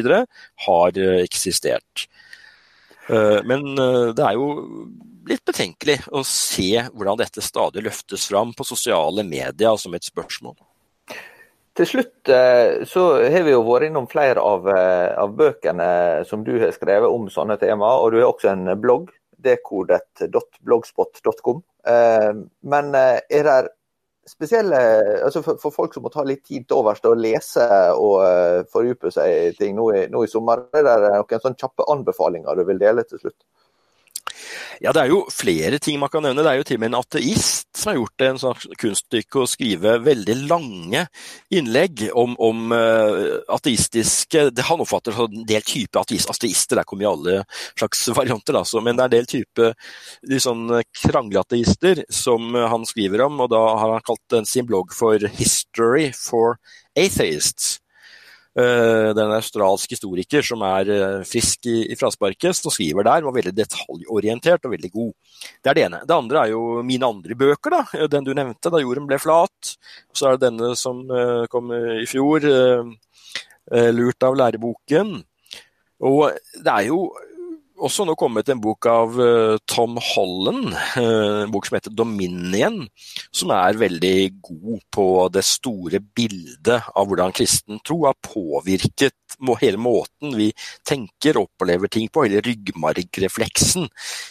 har 0.68 1.00
eh, 1.00 1.22
eksistert. 1.24 2.08
Eh, 3.08 3.40
men 3.44 3.78
eh, 3.78 4.14
det 4.16 4.24
er 4.24 4.32
jo 4.36 4.46
litt 5.28 5.44
betenkelig 5.48 5.98
å 6.16 6.22
se 6.26 6.88
hvordan 6.92 7.18
dette 7.20 7.40
stadig 7.44 7.82
løftes 7.84 8.28
fram 8.30 8.52
på 8.56 8.64
sosiale 8.68 9.22
medier 9.26 9.76
som 9.80 9.94
et 9.96 10.04
spørsmål. 10.04 10.56
Til 11.78 11.86
slutt 11.86 12.28
eh, 12.34 12.84
så 12.88 13.02
har 13.22 13.42
vi 13.46 13.52
jo 13.54 13.66
vært 13.66 13.86
innom 13.88 14.06
flere 14.10 14.40
av, 14.42 14.68
av 14.68 15.34
bøkene 15.38 15.88
som 16.28 16.44
du 16.44 16.58
har 16.58 16.72
skrevet 16.76 17.08
om 17.08 17.28
sånne 17.32 17.56
temaer, 17.60 17.98
og 18.02 18.12
du 18.12 18.16
har 18.20 18.28
også 18.32 18.48
en 18.52 18.80
blogg, 18.80 19.06
dekodet.blogspot.com. 19.44 21.58
Men 22.68 22.84
er 22.98 23.42
det 23.46 23.58
spesielle 24.28 24.78
altså 25.24 25.42
for, 25.44 25.58
for, 25.62 25.74
folk 25.74 25.94
som 25.94 26.04
må 26.06 26.12
ta 26.12 26.24
litt 26.26 26.44
tid 26.46 26.66
til 26.68 26.80
overs 26.80 27.00
til 27.02 27.14
å 27.14 27.18
lese 27.18 27.64
og 27.94 28.14
uh, 28.22 28.66
fordype 28.72 29.12
seg 29.14 29.32
i 29.32 29.54
ting 29.58 29.76
nå 29.78 29.88
i, 29.94 30.02
nå 30.12 30.24
i 30.24 30.30
sommer, 30.30 30.66
er 30.76 30.84
det 30.86 30.98
noen 31.14 31.42
sånne 31.44 31.60
kjappe 31.60 31.86
anbefalinger 31.92 32.58
du 32.58 32.66
vil 32.68 32.82
dele 32.82 33.04
til 33.08 33.22
slutt? 33.22 33.38
Ja, 34.78 34.92
det 34.94 35.02
er 35.02 35.10
jo 35.10 35.24
flere 35.34 35.80
ting 35.82 35.98
man 35.98 36.10
kan 36.12 36.22
nevne. 36.22 36.44
Det 36.46 36.50
er 36.52 36.60
jo 36.60 36.66
til 36.68 36.78
og 36.78 36.82
med 36.84 36.92
en 36.92 36.98
ateist 37.00 37.66
som 37.74 37.90
har 37.90 37.98
gjort 37.98 38.20
det 38.20 38.28
en 38.28 38.40
sånn 38.42 38.76
kunststykke 38.78 39.40
å 39.42 39.48
skrive 39.50 39.96
veldig 40.04 40.36
lange 40.50 41.04
innlegg 41.54 42.04
om, 42.12 42.36
om 42.38 42.74
uh, 42.74 43.40
ateistiske 43.54 44.48
det 44.54 44.66
Han 44.68 44.82
oppfatter 44.84 45.16
som 45.16 45.26
en 45.32 45.46
del 45.48 45.64
type 45.66 45.98
ateister, 45.98 46.78
der 46.78 46.86
kommer 46.86 47.08
jo 47.08 47.14
alle 47.16 47.40
slags 47.78 48.04
varianter, 48.14 48.58
altså, 48.60 48.82
men 48.84 48.98
det 48.98 49.04
er 49.04 49.10
en 49.10 49.16
del 49.16 49.30
type 49.30 49.72
sånn 50.46 50.78
krangleateister 51.02 52.04
som 52.12 52.54
han 52.54 52.86
skriver 52.88 53.26
om, 53.26 53.42
og 53.44 53.50
da 53.54 53.62
har 53.80 53.96
han 53.96 54.06
kalt 54.06 54.38
sin 54.48 54.66
blogg 54.68 54.94
for 54.94 55.18
'History 55.18 56.12
for 56.14 56.58
Atheists'. 56.98 57.78
Eh, 58.58 59.08
den 59.14 59.30
australske 59.36 59.94
historiker 59.94 60.42
som 60.42 60.62
er 60.66 60.88
eh, 60.90 61.20
frisk 61.28 61.68
i, 61.70 61.76
i 61.92 61.96
frasparket, 61.98 62.56
som 62.56 62.72
skriver 62.74 63.06
der, 63.06 63.22
var 63.26 63.36
veldig 63.36 63.52
detaljorientert 63.54 64.66
og 64.66 64.72
veldig 64.72 64.90
god. 64.94 65.12
Det 65.62 65.70
er 65.70 65.78
det 65.78 65.84
ene. 65.84 66.00
Det 66.08 66.16
andre 66.16 66.40
er 66.42 66.54
jo 66.54 66.62
mine 66.86 67.10
andre 67.12 67.36
bøker, 67.38 67.76
da. 67.76 68.06
Den 68.10 68.26
du 68.26 68.32
nevnte, 68.34 68.72
'Da 68.72 68.82
jorden 68.82 69.06
ble 69.06 69.20
flat'. 69.22 69.76
Så 70.12 70.26
er 70.26 70.36
det 70.36 70.48
denne 70.48 70.72
som 70.76 71.04
eh, 71.06 71.46
kom 71.52 71.70
i 71.70 72.06
fjor, 72.08 72.42
'Lurt 73.68 74.24
av 74.24 74.34
læreboken'. 74.34 75.22
Og 76.00 76.32
det 76.64 76.72
er 76.72 76.88
jo 76.88 77.12
også 77.78 78.04
nå 78.06 78.14
kommet 78.18 78.48
en 78.50 78.60
bok 78.62 78.86
av 78.90 79.16
uh, 79.20 79.56
Tom 79.68 79.98
Holland, 80.02 80.72
uh, 80.98 81.44
en 81.44 81.52
bok 81.52 81.68
som 81.68 81.78
heter 81.78 81.94
'Dominion', 81.94 82.86
som 83.30 83.52
er 83.54 83.78
veldig 83.78 84.18
god 84.42 84.80
på 84.94 85.06
det 85.32 85.44
store 85.46 86.00
bildet 86.00 86.90
av 86.94 87.08
hvordan 87.08 87.34
kristen 87.36 87.80
tro 87.84 88.04
har 88.06 88.18
påvirket 88.22 89.14
hele 89.60 89.78
måten 89.78 90.34
vi 90.36 90.50
tenker 90.86 91.38
og 91.38 91.48
opplever 91.48 91.88
ting 91.88 92.08
på, 92.10 92.24
hele 92.26 92.42
ryggmargrefleksen 92.44 93.88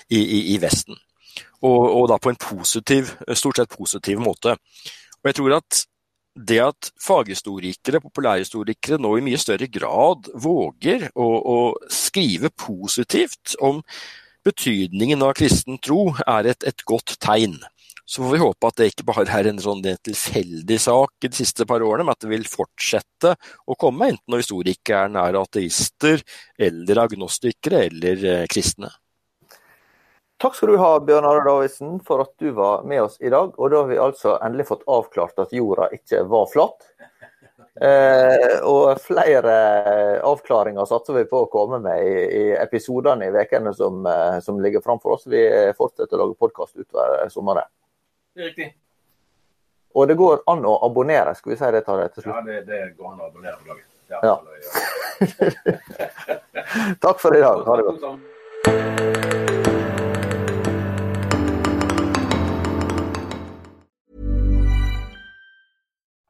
i, 0.10 0.20
i, 0.20 0.40
i 0.54 0.58
Vesten. 0.62 0.98
Og, 1.62 1.84
og, 1.88 2.08
da 2.12 2.18
på 2.22 2.30
en 2.30 2.42
positiv, 2.42 3.14
stort 3.34 3.58
sett 3.58 3.74
positiv 3.74 4.20
måte. 4.22 4.58
Og 5.24 5.30
jeg 5.30 5.40
tror 5.40 5.58
at 5.58 5.86
det 6.38 6.60
at 6.62 6.92
faghistorikere, 7.02 8.02
populærhistorikere, 8.04 9.00
nå 9.02 9.16
i 9.18 9.26
mye 9.26 9.40
større 9.42 9.70
grad 9.72 10.30
våger 10.38 11.10
å, 11.16 11.28
å 11.28 11.58
skrive 11.92 12.52
positivt 12.54 13.58
om 13.64 13.82
betydningen 14.48 15.26
av 15.26 15.34
kristen 15.38 15.80
tro 15.84 16.12
er 16.24 16.54
et, 16.54 16.68
et 16.68 16.86
godt 16.88 17.18
tegn. 17.24 17.58
Så 18.08 18.22
får 18.24 18.32
vi 18.32 18.40
håpe 18.40 18.70
at 18.70 18.78
det 18.80 18.86
ikke 18.94 19.06
bare 19.10 19.26
er 19.36 19.50
en 19.50 19.58
sånn 19.60 19.82
tilfeldig 19.84 20.78
sak 20.80 21.26
de 21.26 21.32
siste 21.36 21.66
par 21.68 21.84
årene, 21.84 22.06
men 22.08 22.16
at 22.16 22.24
det 22.24 22.32
vil 22.32 22.48
fortsette 22.48 23.34
å 23.68 23.76
komme, 23.76 24.14
enten 24.14 24.32
når 24.32 24.46
historikerne 24.46 25.26
er 25.28 25.40
ateister 25.42 26.24
eller 26.70 27.04
agnostikere 27.04 27.84
eller 27.90 28.24
eh, 28.24 28.46
kristne. 28.48 28.94
Takk 30.38 30.56
skal 30.56 30.70
du 30.70 30.78
ha, 30.78 31.00
Bjørn 31.00 31.26
Are 31.26 31.44
Davidsen, 31.46 32.00
for 32.06 32.22
at 32.22 32.34
du 32.38 32.52
var 32.54 32.84
med 32.86 33.02
oss 33.02 33.16
i 33.20 33.30
dag. 33.30 33.56
Og 33.58 33.72
da 33.72 33.82
har 33.82 33.88
vi 33.90 33.98
altså 33.98 34.36
endelig 34.46 34.68
fått 34.70 34.84
avklart 34.86 35.40
at 35.42 35.56
jorda 35.56 35.88
ikke 35.98 36.22
var 36.30 36.46
flat. 36.52 36.86
Eh, 37.82 38.60
og 38.66 39.02
flere 39.02 39.56
avklaringer 40.26 40.86
satser 40.90 41.18
vi 41.20 41.26
på 41.30 41.44
å 41.44 41.50
komme 41.50 41.78
med 41.82 42.06
i, 42.06 42.14
i 42.38 42.44
episodene 42.58 43.28
i 43.28 43.34
ukene 43.34 43.74
som, 43.78 44.06
eh, 44.06 44.38
som, 44.46 44.62
ligger 44.62 44.86
framfor 44.86 45.18
oss. 45.18 45.26
Vi 45.30 45.42
fortsetter 45.78 46.18
å 46.18 46.26
lage 46.28 46.38
podkast 46.38 46.78
utover 46.78 47.30
sommeren. 47.34 47.70
Det 48.38 48.46
er 48.46 48.50
riktig. 48.52 48.72
Og 49.98 50.06
det 50.10 50.18
går 50.22 50.46
an 50.54 50.66
å 50.70 50.78
abonnere. 50.86 51.34
Skal 51.38 51.56
vi 51.56 51.58
si 51.58 51.74
det 51.74 51.82
til, 51.90 52.06
til 52.14 52.28
slutt? 52.28 52.34
Ja, 52.38 52.46
det, 52.46 52.62
det, 52.70 52.82
går 53.02 53.14
an 53.16 53.22
å 53.26 53.30
abonnere 53.32 53.58
på 53.58 53.74
laget. 53.74 53.86
Ja, 54.14 54.20
ja. 54.22 54.38
Takk 57.04 57.22
for 57.26 57.34
i 57.34 57.42
dag. 57.42 57.66
Ha 57.66 57.82
det 57.82 57.88
godt. 57.90 58.36